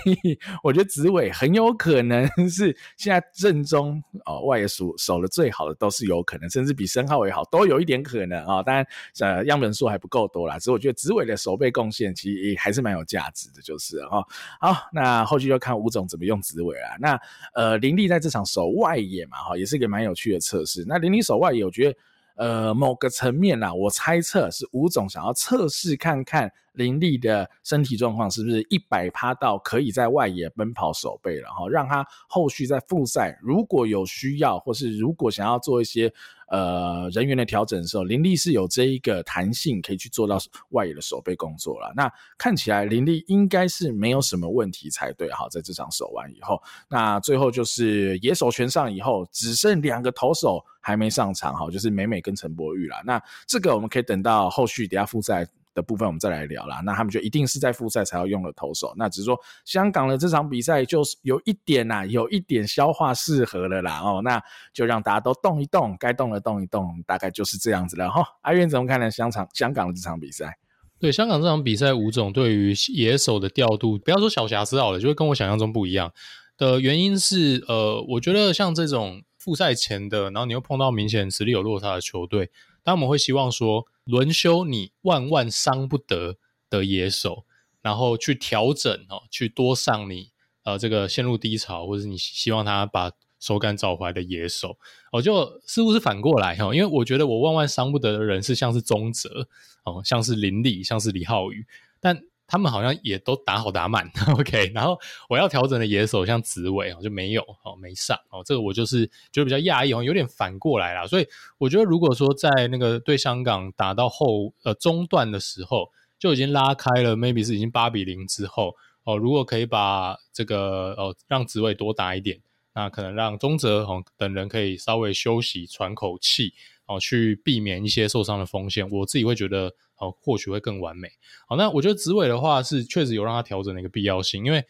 [0.62, 8.62] 我觉得紫伟很有可能是现在正中哦外野守守的最好的，都是有可能，甚至比申浩也好，都有一点可能啊。
[8.62, 8.86] 当然
[9.20, 14.24] 呃样本数还不够多啦，只是我觉得紫伟的守备贡献其实也还是蛮有价值的，就是哈。
[14.62, 16.96] 好，那后续就看吴总怎么用紫伟啊。
[17.00, 17.20] 那
[17.56, 21.98] 呃林立在这场守外野嘛哈，也是一个蛮有趣的测试，那林立守外野，我觉得，
[22.36, 26.52] 呃，某个层面啦，我猜测是吴总想要测试看看。
[26.74, 31.68] 林立的身体状况是不是一百趴到可以在外野奔跑守备了哈？
[31.70, 36.12] 让他后续在复赛如果有需要，或是如果想要做一些
[36.50, 40.38] 呃人员的调整的时候，林立是有这一个弹性可以去做到
[40.70, 41.94] 外野的守备工作了。
[41.96, 45.48] 那看起来林立应该是没有什么问题才对哈。
[45.50, 52.96] 在这场守完以后，那最后就是野手全上以后，只剩两个投手还没上场哈，就是美美跟陈柏宇了。
[53.06, 68.24] 那这个我们可以等到后续等下复赛的部分我们再来聊啦，那他们就一定是在复赛才要用的投手，那只是说香港的这场比赛就是有一点呐、有一点消化适合了啦哦，那就让大家都动一动，该动的动一动，大概就是这样子了哈。
[68.42, 69.10] 阿渊怎么看呢？
[69.10, 70.58] 香场香港的这场比赛？
[71.00, 76.14] 对香港这场比赛，吴总对于野手的调度，不要说小瑕疵好了，就会跟我想象中不一样
[76.58, 82.52] 的原因是，呃，我觉得像这种复赛前的，然后你又碰到明显实力有落差的球队，
[82.84, 83.88] 但我们会希望说。
[84.06, 86.38] 轮休你万万伤不得
[86.70, 87.46] 的野手，
[87.82, 90.32] 然后去调整哦，去多上你
[90.63, 94.78] 呃这个陷入低潮，或者是你希望他把手感找回来的野手，
[95.12, 99.48] 哦，就似乎是反过来哈，因为我觉得我万万伤不得的人是像是宗泽
[99.84, 101.66] 哦，像是林立，像是李浩宇，
[102.00, 102.24] 但。
[102.54, 104.72] 他们好像也都打好打满， OK。
[104.76, 104.96] 然后
[105.28, 111.08] 我要调整的野手像紫伟哦就没有哦没上哦，这个我就是觉得比较讶异哦，有点反过来啦。
[111.08, 115.89] 所以我觉得如果说在那个对香港打到后呃中段的时候
[116.20, 122.39] 就已经拉开了，maybe 是已经八比零之后哦，如果可以把这个哦让紫伟多打一点，
[122.76, 126.54] 那可能让宗泽哦等人可以稍微休息喘口气
[126.86, 129.74] 哦，去避免一些受伤的风险，我自己会觉得。
[130.04, 131.10] 哦，或许会更完美。
[131.48, 134.66] 好，那我觉得紫伟的话是确实有让他调整的一个必要性，因为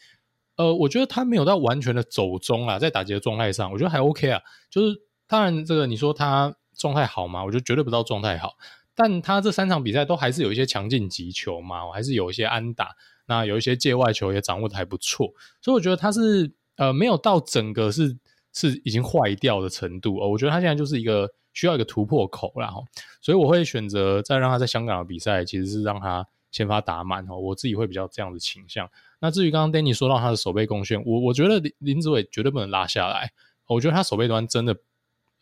[0.56, 4.41] 呃，我觉得他没有到完全的走中啊，在打击的状态上，我觉得还 OK 啊。
[4.69, 4.96] 就是
[5.28, 7.43] 当然，这个你说他状态好吗？
[7.43, 8.54] 我觉得绝对不到状态好，
[8.93, 12.89] 但他这三场比赛都还是有一些强劲击球嘛，我还是有一些安打，
[13.26, 18.15] 那有一些界外球也掌握的还不错，所以我觉得他是呃没有到整个是
[18.54, 20.30] 是已经坏掉的程度哦。
[20.30, 21.30] 我觉得他现在就是一个。
[21.56, 22.74] 需要一个突破口啦，
[23.22, 27.38] 所以我会选择再让他在香港的比赛，其实是让他先发打满哦。
[27.38, 28.89] 我自己会比较这样的倾向。
[29.20, 33.34] 那至于刚刚 Danny 说到他的守备贡献，我我觉得林林子伟绝对不能拉下来。
[33.68, 34.76] 我觉得他守备端真的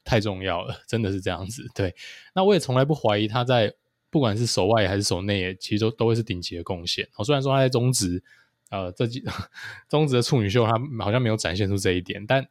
[0.03, 1.65] 太重要了，真的是这样子。
[1.73, 1.95] 对，
[2.35, 3.73] 那我也从来不怀疑他在
[4.09, 7.07] 不管是守外还是守内，其实都都会是顶级的贡献。
[7.15, 8.21] 哦，虽然说他在中职，
[8.69, 9.23] 呃，这几
[9.87, 12.45] 中职的处女秀，他好像没有展现出这一点，但。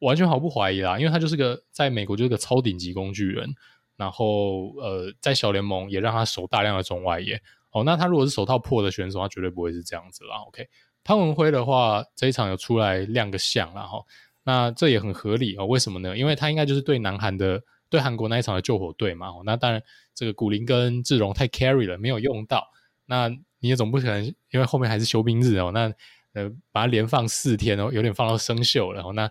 [0.00, 3.54] 完全毫不怀疑啦，因为他就是个在美国就是个超顶级工具人，
[3.96, 7.40] 然后呃，在小联盟也让他守大量的中外野。
[7.72, 10.36] 哦，那他如果是手套破的选手，他绝对不会是这样子啦。
[10.46, 10.66] OK，
[11.04, 14.02] 潘文辉的话，这一场有出来亮个相啦哈，
[14.44, 15.66] 那这也很合理哦。
[15.66, 16.16] 为什么呢？
[16.16, 19.28] 因为他应该就是对南韩的对韩国那一场的救火队嘛。
[19.28, 19.82] 哦那当然，
[20.14, 22.66] 这个古林跟志荣太 carry 了，没有用到。
[23.04, 23.28] 那
[23.60, 25.92] 你也总不可能因为后面还是休兵日哦，那
[26.32, 29.12] 呃把它连放四天哦，有点放到生锈了。
[29.12, 29.30] 那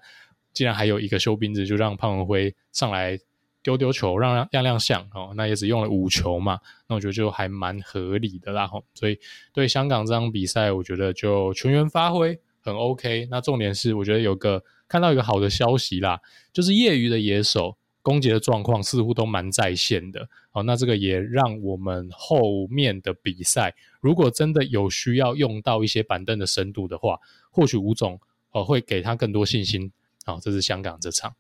[0.56, 3.20] 既然还有一个休兵子，就让潘文辉上来
[3.62, 5.34] 丢丢球，让亮亮相哦。
[5.36, 8.70] 那也只用了五球嘛，那我觉得就还蛮合理的啦。
[8.94, 9.20] 所以
[9.54, 13.28] 对香港这场比赛，我觉得就全员发挥很 OK。
[13.30, 16.22] 那重点是，我觉得有个看到一个好的消息啦，
[16.54, 20.30] 就是业余的野手攻击的状况似乎都蛮在线的。
[20.52, 27.20] 好，那这个也让我们后面的比赛，如果真的有需要用到一些板凳的深度的话，
[27.52, 29.92] 或许吴总呃会给他更多信心。
[30.26, 31.34] 好，这是香港这场。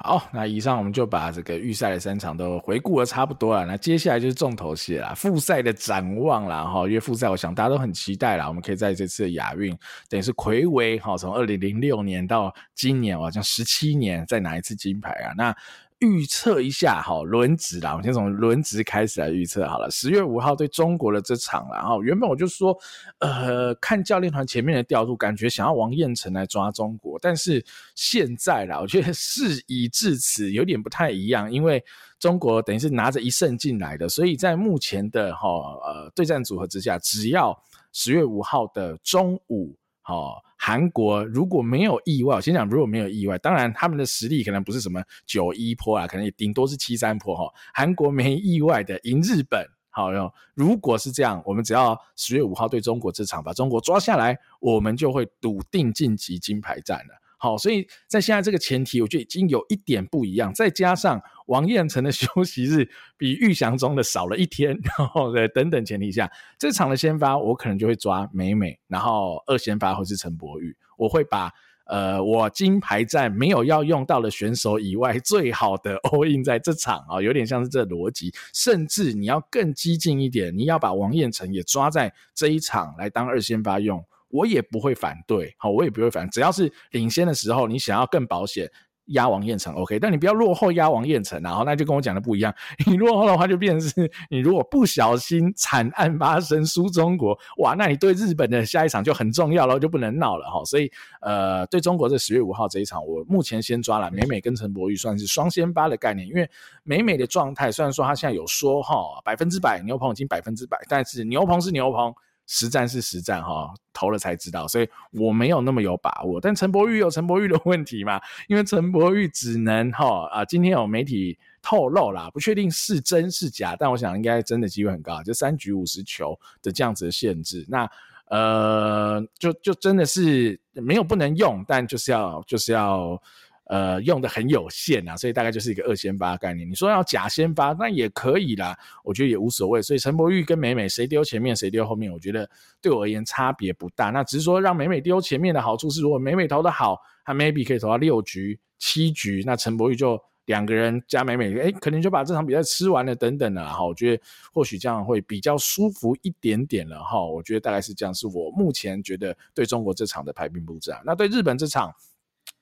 [0.00, 3.66] 好，那以上我们就把这个预赛的三场都回顾的差不多了。
[3.66, 6.86] 那接下来就是重头戏了，复赛的展望啦哈。
[6.86, 8.46] 因为复赛，我想大家都很期待啦。
[8.46, 9.76] 我们可以在这次的亚运，
[10.08, 15.34] 等于是睽违哈，从二零零六年到今年，好像十七年再拿一次金牌啊。
[15.36, 15.52] 那
[16.00, 19.90] 预测一下哈，轮值啦，我先从轮值开始来预测好了。
[19.90, 22.76] 十月五号对中国的这场，然后原本我就说，
[23.18, 27.64] 呃，看教练团前面的调度，感觉想要王彦辰来抓中国，但是
[27.96, 31.84] 现在啦，我觉得事已至此，有点不太一样，因为
[32.20, 37.60] 中国等于是拿着一胜进来的，所以在目前的哈呃对战组合之下，只要
[37.92, 39.76] 十月五号的中午，
[40.14, 40.36] 哦。
[40.56, 47.52] 韩国如果没有意外，我先讲如果没有意外，当然他们的实力可能不是什么九一坡啊，可能也顶多是七三坡哈。
[47.72, 50.32] 韩国没意外的赢日本，好哟。
[50.54, 57.14] 如果是这样，我们只要十月五号对中国这场把中国抓下来，我们就会笃定晋级金牌战了。
[57.40, 60.52] 好，所以在现在这个前提，我觉得已经有一点不一样。
[60.52, 66.28] 再加上王彦辰的 休息日比预想中的少了一天，然后在等等前提下，
[66.58, 70.76] 这场的先发我可能就会抓美美，然后二先发会是陈柏宇。
[70.96, 71.52] 我会把
[71.86, 78.34] 呃我金牌战没有要用到的选手以外，最好的 all in 在这场啊，有点像是这逻辑。
[78.52, 84.04] 甚至你要更激进一点，你要把王彦辰也抓在这一场来当二先发用。
[84.30, 88.70] 我也不会反对，好，我也不会反，只要是领先的时候，你想要更保险，
[89.06, 92.54] 压王彦辰 OK，但你不要落后压王彦辰，然后那就跟我讲的不一样，
[92.86, 106.46] 你落后的话就变成是，你如果不小心惨案发生输中国，哇，那你对日本的下一场就很重要了，就不能闹了哈，所以呃，对中国这十月五号这一场，我目前先抓了美美跟陈柏宇算是双先发的概念，因为
[106.84, 112.14] 美美的状态虽然说他现在有说哈百分之百牛棚已经百分之百，但是牛棚是牛棚。
[112.48, 116.40] 实战是实战哈，投了才知道，所以我没有那么有把握。
[116.40, 118.20] 但陈柏宇有陈柏宇的问题嘛？
[118.48, 127.64] 因为陈柏宇只能哈啊，今天有媒体透露啦，不确定是真是假，但我想应该真的机会很高，就三局五十球的这样子的限制。
[127.68, 127.88] 那
[128.26, 133.22] 呃，就就真的是没有不能用，但就是要就是要。
[133.68, 136.68] 呃，用的很有限啊，所以大概就是一个二先发概念。
[136.68, 139.82] 你说要假先发，那也可以啦，我觉得也无所谓。
[139.82, 142.48] 所以陈柏宇跟美美谁丢前面谁丢后面，我觉得
[142.80, 144.08] 对我而言差别不大。
[144.08, 153.84] 那只是说让美美丢前面的好处是，如果美美投的好，他 maybe 可以投到六局、七局，那陈柏宇就两个人加美美，哎，可能就把这场比赛吃完了等等的哈。
[153.84, 157.22] 我觉得或许这样会比较舒服一点点了哈。
[157.22, 160.96] 我觉得大概是这样，是我目前觉得对中国这场的排兵布阵。
[161.04, 161.94] 那对日本这场。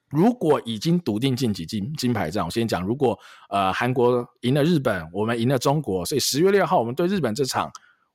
[0.08, 7.70] 如果已经笃定晋级金金牌战，我先讲，如果呃韩国赢了日本，我们赢了中国，所以十月六号我们对日本这场，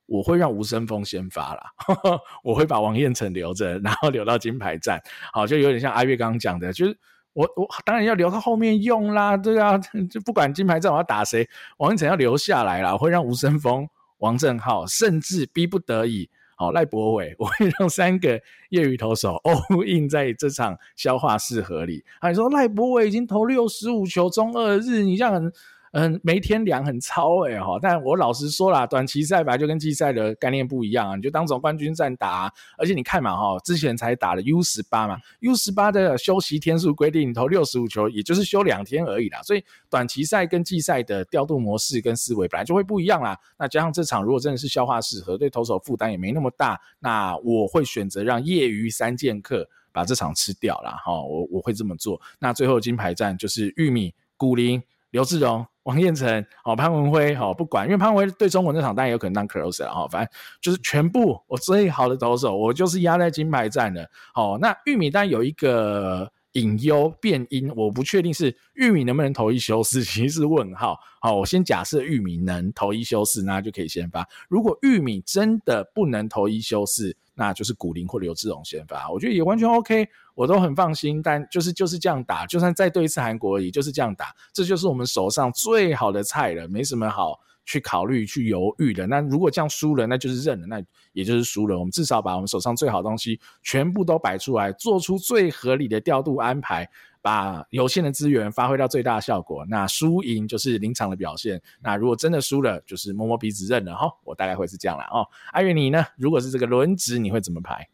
[0.06, 1.62] 我会让吴森峰先发啦，
[2.42, 5.00] 我会把王彦辰留着，然后留到金牌战，
[5.32, 6.98] 好，就有点像阿月刚刚讲的，就是
[7.34, 9.76] 我我当然要留到后面用啦，对啊，
[10.10, 13.86] 就不管金牌战我要打谁，王彦辰要留下来啦，会让吴森峰、
[14.18, 16.30] 王正浩，甚至逼不得已。
[16.62, 18.40] 好，赖博伟，我会让三个
[18.70, 22.04] 业余投手 all in 在这场消化试合里。
[22.20, 25.52] 啊，你说赖博伟已经投六十五球中二日，你这样很。
[25.92, 43.38] 嗯，没天良很糙哎哈，但我老实说啦，短期赛吧就跟季赛的概念不一样啊，你就当总冠军战打，而且你看嘛哈，之前才打了 U 十八嘛，U 十八的休息天数规定，你投六十五球，也就是休两天而已啦，所以短期赛跟季赛的调度模式跟思维本来就会不一样啦。
[43.58, 50.92] 那加上这场如果真的是消化适合，对投手负担也没那么大，那我会选择让业余三剑客把这场吃掉啦。
[51.04, 52.18] 哈，我我会这么做。
[52.38, 55.66] 那最后金牌战就是玉米、古林、刘志荣。
[55.84, 64.08] 王彦辰，好潘文辉，好不管，因为潘文辉对中国那场当然有可能当 close 了哈，反正就是全部我最好的投手，我就是压在金牌战的。
[64.32, 70.98] 好，那玉米单有一个隐忧变因，我不确定是玉米能不能投一休四，其实是问号。
[71.20, 74.28] 好，我先假设玉米能投一休四，那就可以先发。
[74.48, 81.22] 如果玉米真的不能投一休四，那就是古林或刘志荣先发，我觉得也完全 OK，我都很放心。
[81.22, 89.06] 但就是就是这样打，就算再对一次韩国也，就是这样打，这就是我们手上最好的菜了，没什么好去考虑去犹豫的。
[89.06, 91.78] 那如果这样输了，那就是认了，那也就是输了。
[91.78, 96.88] 我们至少把我们手上最好的东西全部都摆出来，做出最合理的调度安排。
[97.24, 101.62] 把有限的资源发挥到最大效果，那输赢就是临场的表现。
[101.80, 104.10] 那如果真的输了，就是摸摸鼻子认了哈。
[104.24, 105.24] 我大概会是这样啦哦。
[105.52, 106.04] 阿元你呢？
[106.16, 107.88] 如果是这个轮值，你会怎么排？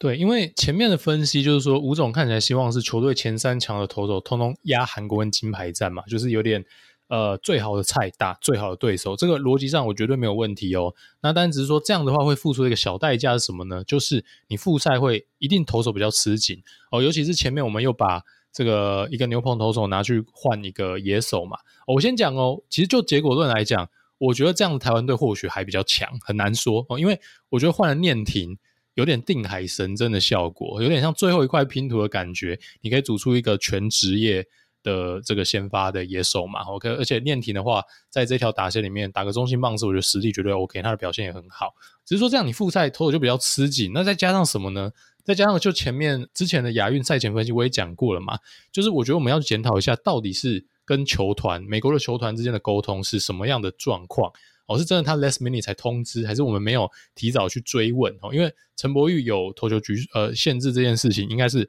[0.00, 6.64] 对，因为前面的分析就是说，吴总看起来希望是球队前三强的投手通通压韩国跟金牌战嘛，就是有点
[7.08, 10.94] 呃最好的菜打最好的对手，这个逻辑上我绝对没有问题哦。
[11.20, 13.84] 那但只是说这样的话会付出一个小代价是什么呢？
[13.84, 21.58] 就是你复赛会一定投手比较吃紧哦，尤其是前面我们又把这个一个牛棚投手拿去换一个野手嘛。
[21.86, 23.86] 我先讲哦，其实就结果论来讲，
[24.16, 27.20] 我觉得这样的台湾队或许还比较强，很难说哦，因为
[27.50, 28.56] 我觉得换了念庭，
[28.94, 34.46] 有点定海神针的效果，有点像最后一块拼图的感觉，你可以组出一个全职业
[34.82, 41.74] 的这个先发的野手嘛，OK，而且念庭的话，在这条打线里面打个中心棒次，我觉得实力绝对 OK，他的表现也很好。
[42.04, 44.90] 只是说这样你复赛投的就比较吃紧，那再加上什么呢？
[45.22, 48.38] 再加上就前面之前的亚运赛前分析我也讲过了嘛，
[48.72, 54.32] 就是我觉得我们要检讨一下，到底是跟球团美国的球团之间的沟通是什么样的状况？
[54.70, 58.16] 哦，是真的他 last minute 才通知，还是我们没有提早去追问？
[58.22, 61.68] 哦，因为陈柏宇有投球局呃限制这件事情，应该是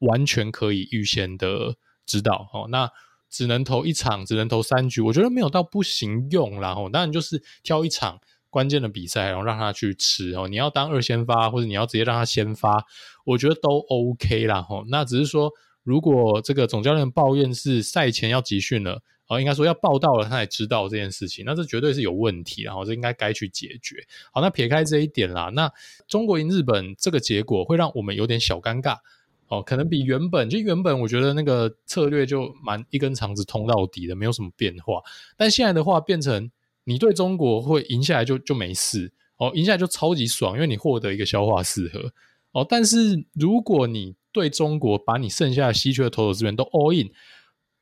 [0.00, 1.76] 完全可以预先的。
[2.08, 2.88] 知道哦，那
[3.28, 6.72] 只能投一场，只能投三局，我觉得没有到不行用啦。
[6.72, 10.46] 哦，当然就是挑一场关键的比赛，然后让他去吃哦。
[10.46, 12.84] 你要当二先发，或者你要直接让他先发，
[13.24, 14.64] 我觉得都 OK 啦。
[14.70, 15.50] 哦，那只是说，
[15.82, 23.96] 如果这个总教练抱怨是赛前要集训了，哦，应该说要报道了，他才知道这件事情，那这绝对是有问题，然后这应该该去解决。
[24.30, 25.68] 好，那撇开这一点啦，那
[26.06, 28.98] 中国赢日本这个结果会让我们有点小尴尬。
[29.48, 35.02] 哦，可能比原本就原本我觉得那个策略就蛮一根肠子通到底的，没有什么变化。
[35.36, 36.48] 但现在的话，变成
[36.84, 42.12] 你对中国会赢下来就就没事哦，赢下来就超级爽，因为你获得一个消化适合
[42.52, 42.64] 哦。
[42.68, 47.10] 但是如果你对中国把你剩下的稀缺的投手资源都 all in。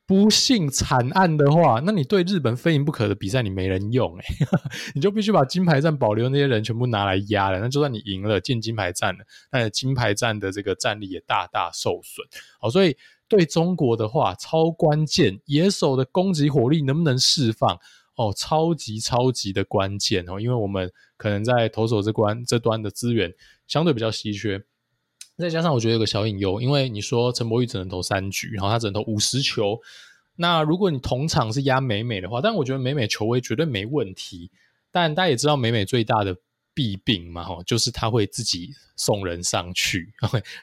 [0.07, 4.47] 不幸惨案的话，那你对日本非赢不可的比赛你没人用诶、欸、
[4.93, 7.59] 你就必须把金牌战保留那些人全部拿来压了。
[7.59, 12.23] 那就算你赢了进金牌战了，那金牌战的这个战力也大大受损。
[12.59, 12.95] 好，所以
[13.27, 17.79] 对中国的话超关键，野手的攻击火力能不能释放？
[18.15, 23.33] 哦，超级超级的关键哦，因为我们可能在投手这关这端的资源
[23.67, 24.63] 相对比较稀缺。
[25.37, 29.79] 再加上我觉得有个小隐忧，因为你说陈柏宇只能投三局，然后他只能投五十球。
[30.35, 34.51] 那如果你同场是压美美的话，但我觉得美美球威绝对没问题。
[34.91, 36.37] 但大家也知道美美最大的
[36.73, 40.13] 弊病嘛，吼，就是他会自己送人上去，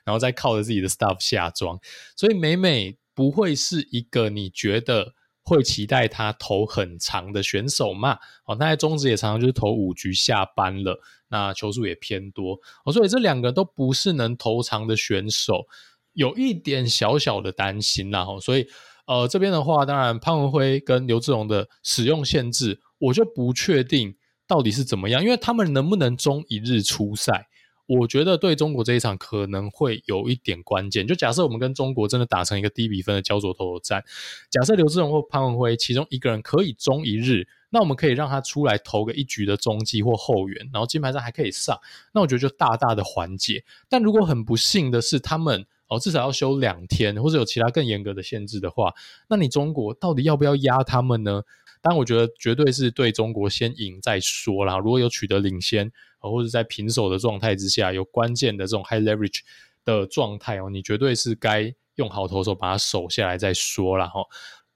[0.05, 1.79] 然后再靠着自己的 staff 下庄，
[2.17, 5.15] 所以美美不会是一个你觉得。
[5.45, 8.15] 会期待他投很长的选手嘛？
[8.47, 15.67] 哦，那在中职也常常就是投五局下班了，那球数也偏多哦，所以这两个都不是能投长的选手，
[16.13, 18.25] 有一点小小的担心啦。
[18.25, 18.67] 哦，所以
[19.07, 24.15] 呃这边的话，当然潘文辉跟刘志荣的使用限制，我就不确定
[24.47, 27.49] 到底是怎么样，因为他们能不能中一日出赛？
[27.87, 31.07] 我觉得对中国这一场可能会有一点关键。
[31.07, 34.03] 就假设我们跟中国真的打成一个低比分的焦灼投手战，
[34.49, 41.79] 假设刘志荣或潘文辉其中一个人可以中一日，那我们可以让他出来投个一局的中继或后援，然后金牌上还可以上，
[42.13, 43.65] 那我觉得就大大的缓解。
[43.89, 48.95] 但如果很不幸的是他们哦至少要休两天，或者有其他更严格的限制的话，
[49.29, 51.43] 那你中国到底要不要压他们呢？
[51.85, 54.79] 但我觉得绝对是对中国先赢再说啦。
[54.79, 55.91] 如果有取得领先，
[56.31, 59.41] 或者在平手的状态之下，有关键的这种 high leverage
[59.85, 64.07] 的状态哦，你绝对是该用好投手把它守下来再说啦。
[64.07, 64.23] 哈。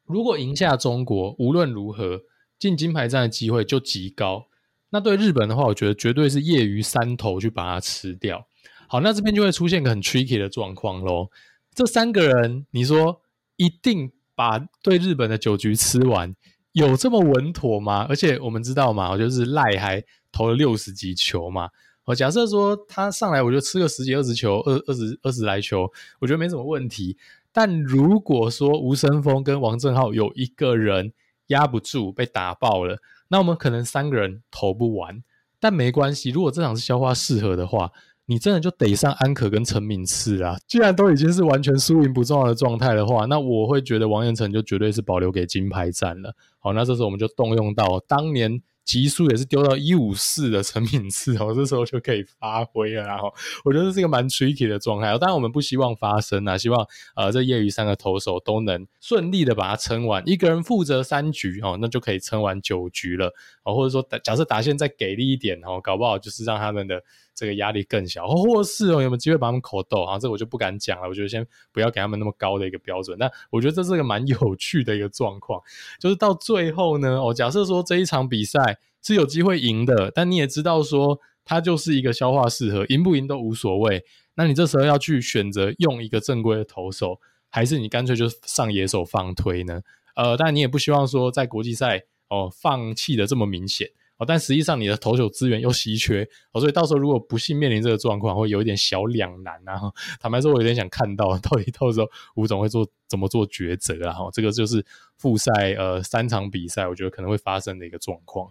[0.05, 2.21] 如果赢下中国，无论如何
[2.59, 4.47] 进金牌战的机会就极高。
[4.91, 8.47] 那对日本的话，我觉得绝对是业余三投去把它吃掉。
[8.89, 11.29] 好，那这边就会出现一个很 tricky 的状况喽。
[11.75, 13.21] 这三个人，你说
[13.57, 16.35] 一定把对日本的酒局吃完？
[16.71, 18.07] 有这么稳妥吗？
[18.09, 20.05] 而且我们知道嘛，就是赖还
[20.37, 21.71] 投了六十几球嘛。
[22.05, 27.17] 我假设说他上来，我就吃个十几二十球，二二十二十来球，我觉得没什么问题。
[27.53, 31.13] 但如果说吴森峰跟王正浩有一个人
[31.47, 35.23] 压不住被打爆了，那我们可能三个人投不完。
[35.59, 37.91] 但没关系，如果这场是消化适合的话。
[38.29, 40.57] 你真的就得上安可跟陈敏次啊！
[40.67, 46.35] 既然都已经是完全输赢不重要的状态的话，那我会觉得王彦辰就绝对是保留给金牌战了。
[46.59, 53.03] 好，那这时候我们就动用到当年极速也是丢到一五四的成品次哦， 这时候就可以发挥了。
[53.03, 53.31] 然后
[53.65, 55.09] 我觉得这是一个蛮 tricky 的状态。
[55.19, 63.35] 当然我们不希望发生啊，希望呃这业余三个投手都能顺利的把它撑完，一个人负责三局哦，那就可以撑完九局了。
[63.65, 67.03] 哦，或者说假设达线再给力一点哦，搞不好就是让他们的。
[67.37, 70.19] 这个压力更小，或是哦，有没有机会把他们口斗啊？
[70.19, 71.07] 这我就不敢讲了。
[71.07, 73.17] 我觉得先不要给他们那么高的一个标准。
[73.21, 75.63] 但我觉得这是一个蛮有趣的一个状况，
[76.01, 84.03] 就是到最后呢，哦，假设说这一场比赛是有机会赢的，但你也知道说它就是一个消化适合，赢不赢都无所谓。
[84.35, 87.21] 那你这时候要去选择用一个正规的投手，
[87.51, 89.83] 还是你干脆就上野手放推呢？
[90.15, 93.91] 呃，但你也不希望说在国际赛哦放弃的这么明显。
[94.19, 99.81] 哦，但实际上你的投手资源又稀缺，哦，所以到时候如果不幸面临这个状况，会有一点小两难啊。
[100.19, 104.13] 坦白说，我有点想看到到底到时候吴总会做怎么做抉择啊。
[104.13, 104.85] 哈，这个就是
[105.19, 108.51] 复赛呃三场比赛，我觉得可能会发生的一个状况。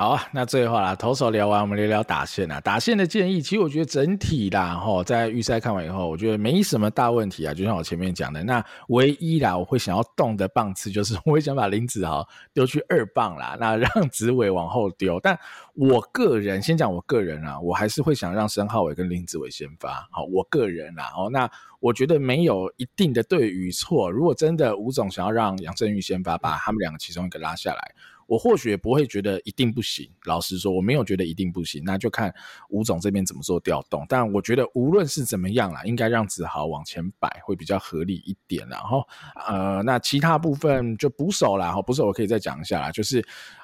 [0.00, 2.58] 好啊，那最后啦，投手聊完，我们聊聊打线啊。
[2.58, 7.52] 打线的建议，其实我觉得整体啦，哈，在预赛看完以后，我觉得没什么大问题啊。
[7.52, 15.20] 就像我前面讲的，那唯一啦，我会想要动的棒次，就是 我会想把林子豪丢去二棒啦，那让子伟往后丢。
[15.20, 15.38] 但
[15.74, 20.08] 我个人先讲我个人啊，我还是会想让申浩伟跟林子伟先发。
[20.10, 21.46] 好，我个人啦，哦，那
[21.78, 24.10] 我觉得没有一定的对与错。
[24.10, 27.94] 如果真的吴总想要让杨振宇先发，把他们两个其中一个拉下来。
[28.30, 32.32] 我或许也不会觉得一定不行，老实说，我没有觉得一定不行，那就看
[32.68, 34.06] 吴总这边怎么做调动。
[34.08, 38.64] 但我觉得无论是怎么样啦，应该让子豪往前摆会比较合理一点。
[38.68, 39.04] 然后，
[39.48, 43.20] 呃，那其他部分就捕手啦，哈，捕手我可以再讲一下啦，就是。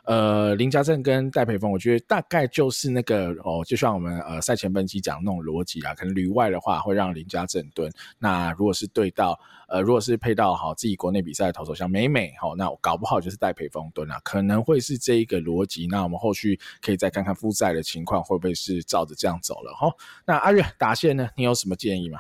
[0.07, 9.37] 呃，林家正跟戴培峰，我觉得大概就是那个哦，就像我们呃赛前分析讲的那种逻辑啊，可能旅外的话会让林家正蹲，那如果是对到
[9.67, 15.87] 呃，如果是配到好自己国内比赛的投手，像美美好，那搞不好就是戴培峰蹲啊，可能会是这一个逻辑。
[15.89, 19.93] 那我们后续可以再看看复赛的情况会不会是照着这样走了哈。
[20.27, 22.19] 那阿月打线呢，你有什么建议吗？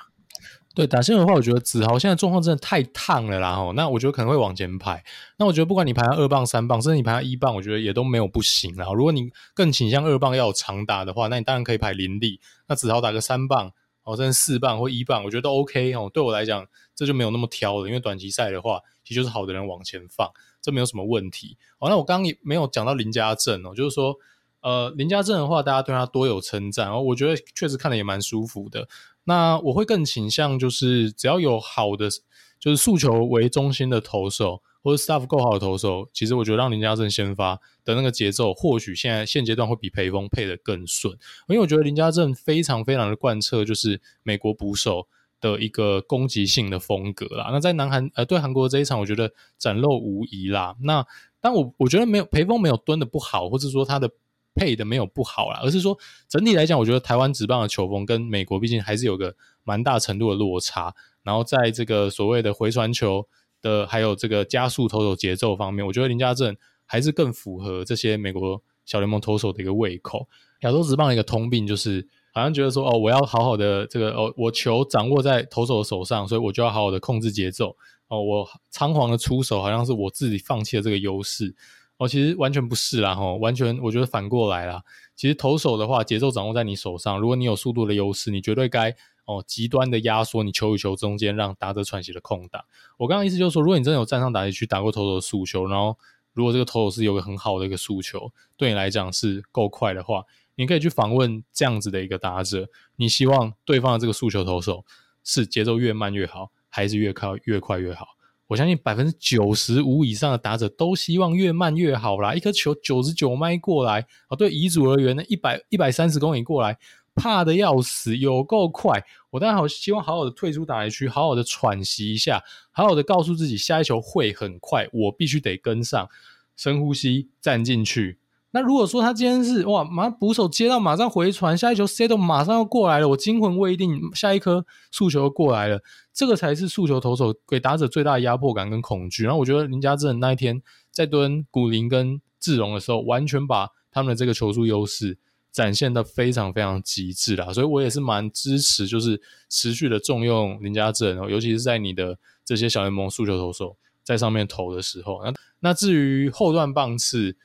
[0.74, 5.03] 对打线的话，我觉得子豪现在状况真的太烫了啦吼，那我觉得可能会往前排。
[5.39, 8.87] 那我觉得不管你排到二棒、三棒，甚至你排到一棒，我觉得也都没有不行啦。
[8.93, 12.39] 如果你更倾向二棒要有长打的话，那你当然可以排林立。
[12.66, 13.72] 那子豪打个三棒，
[14.03, 16.11] 哦，甚至四棒或一棒，我觉得都 OK 哦。
[16.12, 20.30] 对我来讲，这就没有那么挑了，因为短期赛的话，其实就是好的人往前放，
[20.67, 21.57] 这没有什么问题。
[21.79, 24.17] 哦，那我刚刚也没有讲到林家正哦，就是说，
[24.62, 28.89] 呃，林家正的话，大家对他多有称赞，哦，我觉得确实看得也蛮舒服的。
[29.23, 32.11] 那我会更倾向就是只要有好的，
[32.59, 41.14] 就是诉求为中心的投手，或者 staff 够好的投手，其实我觉得让林家正先发的那个节奏，或许现在现阶段会比培峰配得更顺，
[41.49, 45.07] 因为我觉得林家正非常非常的贯彻就是美国捕手
[45.41, 47.49] 的一个攻击性的风格啦。
[47.51, 50.76] 那在南韩呃对韩国这一场，我觉得展露无遗啦。
[50.82, 51.07] 那
[51.41, 54.11] 但我我觉得没有培峰没有蹲得不好，或者说他的。
[54.59, 55.99] 配的没有不好啦，而是说
[56.30, 60.95] 整体来讲，我觉得台湾职棒的球风跟美国毕竟还是有个蛮大程度的落差。
[61.22, 63.28] 然后在这个所谓的回传球
[63.61, 66.57] 的，还有这个加速投手节奏方面，我觉得林家正
[66.87, 70.26] 还是更符合这些美国小联盟投手的一个胃口。
[70.61, 77.74] 亚洲职棒的一个通病就是，好像觉得说哦，我要好好的这个哦，我球掌握在投手的手上，所以我就要好好的控制节奏
[78.09, 81.55] 哦，我仓皇的出手，好像是我自己放弃了这个优势。
[81.97, 84.82] 哦，其实完全不是啦，吼，完全我觉得反过来啦。
[85.14, 92.62] 其实投手的话，节奏掌握在你手上，如果你有速度的优势，你绝对该哦极端的压缩你球与球中间让打者喘息的空档。
[92.99, 95.97] 我刚刚意思就是说，如果你真的有站上打击区打过投手的速球，然后
[96.34, 100.24] 如果这个投手是有个很好的一个速球，对你来讲是够快的话，
[100.57, 104.84] 你可以去访问这样子的一个打者，你希望对方的这个速球投手
[105.22, 108.09] 是节奏越慢越好，还是越快越快越好？
[108.48, 112.32] 我相信百分之九十五以上的打者都希望越慢越好啦。
[112.32, 116.78] 一颗球九十九迈过来，哦，对乙组而言呢，一百一百三十公里过来，
[117.14, 119.04] 怕得要死，有够快。
[119.30, 122.40] 我当然好希望好好的退出打击区，好好的喘息一下，
[122.70, 126.09] 好好的告诉自己下一球会很快，我必须得跟上，
[126.57, 128.20] 深呼吸，站进去。
[128.57, 135.82] 那如果说他今天是哇，马上捕手接到，马上回传，下一球 set 马上要过来了，我惊魂未定，下一颗速球过来了，
[136.14, 139.24] 这个才是速球投手给打者最大的压迫感跟恐惧。
[139.24, 145.18] 然后我觉得林家正那一天在蹲古林跟志荣的时候，完全把他们的这个球速优势
[145.52, 155.22] 展现的非常非常极致啦，所以我也是蛮支持，就是持续的重用林家正，尤其是在你的这些小联盟速球投手在上面投的时候。
[155.22, 157.36] 那那至于后段棒次。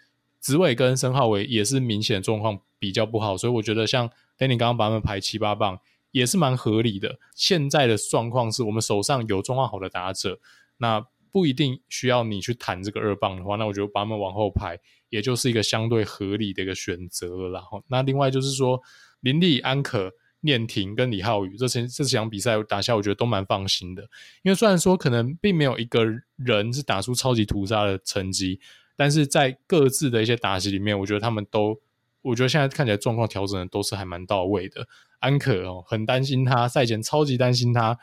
[0.42, 5.80] 紫伟跟申皓玮也是明显状况比较不好，所以我觉得像 Danny 刚刚把他们排七八棒
[6.10, 7.20] 也是蛮合理的。
[7.36, 10.40] 现在的状况是我们手上有状况好的打者，
[10.78, 14.80] 那不一定需要你去谈这个二棒的话，那我觉得把他们往后排，
[15.10, 17.50] 也就是一个相对合理的一个选择。
[17.50, 18.82] 然后，那另外就是说
[19.20, 20.12] 林立、安可、
[20.42, 24.02] 念婷跟李浩宇这场这场比赛打下，我觉得都蛮放心的。
[24.42, 26.04] 因为虽然说可能并没有一个
[26.36, 28.60] 人是打出超级屠杀的成绩。
[29.02, 31.76] 但是在各自的一些打击里面，我觉得他们都，
[32.22, 34.88] 我觉得现在看起来状况调整的都是还蛮到位的。
[35.18, 37.98] 安可哦，很担心他赛前超级担心他，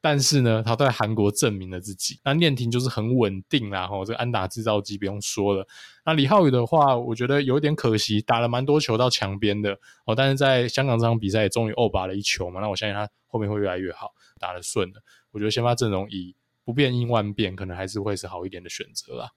[0.00, 2.18] 但是呢，他在韩国证明了自己。
[2.24, 5.64] 那念婷就是很稳定啦，吼，这个安打制造机不用说了。
[6.04, 12.60] 那李浩宇的话，我觉得有点可惜，打了蛮多球到墙边的哦，但是在香港这场比赛也终于欧拔了一球嘛。
[12.60, 15.04] 那我相信他后面会越来越好，打得顺了。
[15.30, 16.34] 我觉得先发阵容以
[16.64, 19.30] 不变应万变，可能还是会是好一点的选择啦。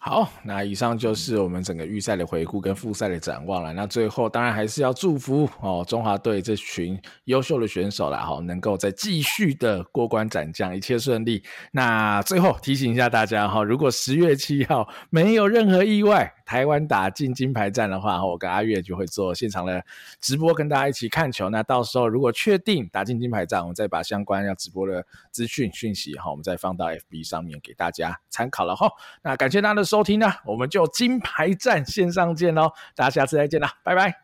[0.00, 3.72] 好，那以上就是我们整个预赛的回顾跟复赛的展望了。
[3.72, 11.42] 那最后当然还是要祝福哦中华队这群优秀的选手啦，哈，能够再继续的过关斩将，一切顺利。
[11.72, 19.84] 那最后提醒一下大家哈，如果十月七号没有任何意外，台湾打进金牌战的话，我跟阿月就会做现场的
[20.20, 21.50] 直播，跟大家一起看球。
[21.50, 28.88] 那到时候如果确定打进金牌战，我们再把相关要直播的资讯讯息哈，我们再放到 FB 上面给大家参考了哈。
[29.22, 34.14] 那感谢大家的收听呢，我们就金牌站线上见喽，大家下次再见啦，拜拜，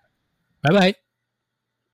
[0.60, 1.03] 拜拜。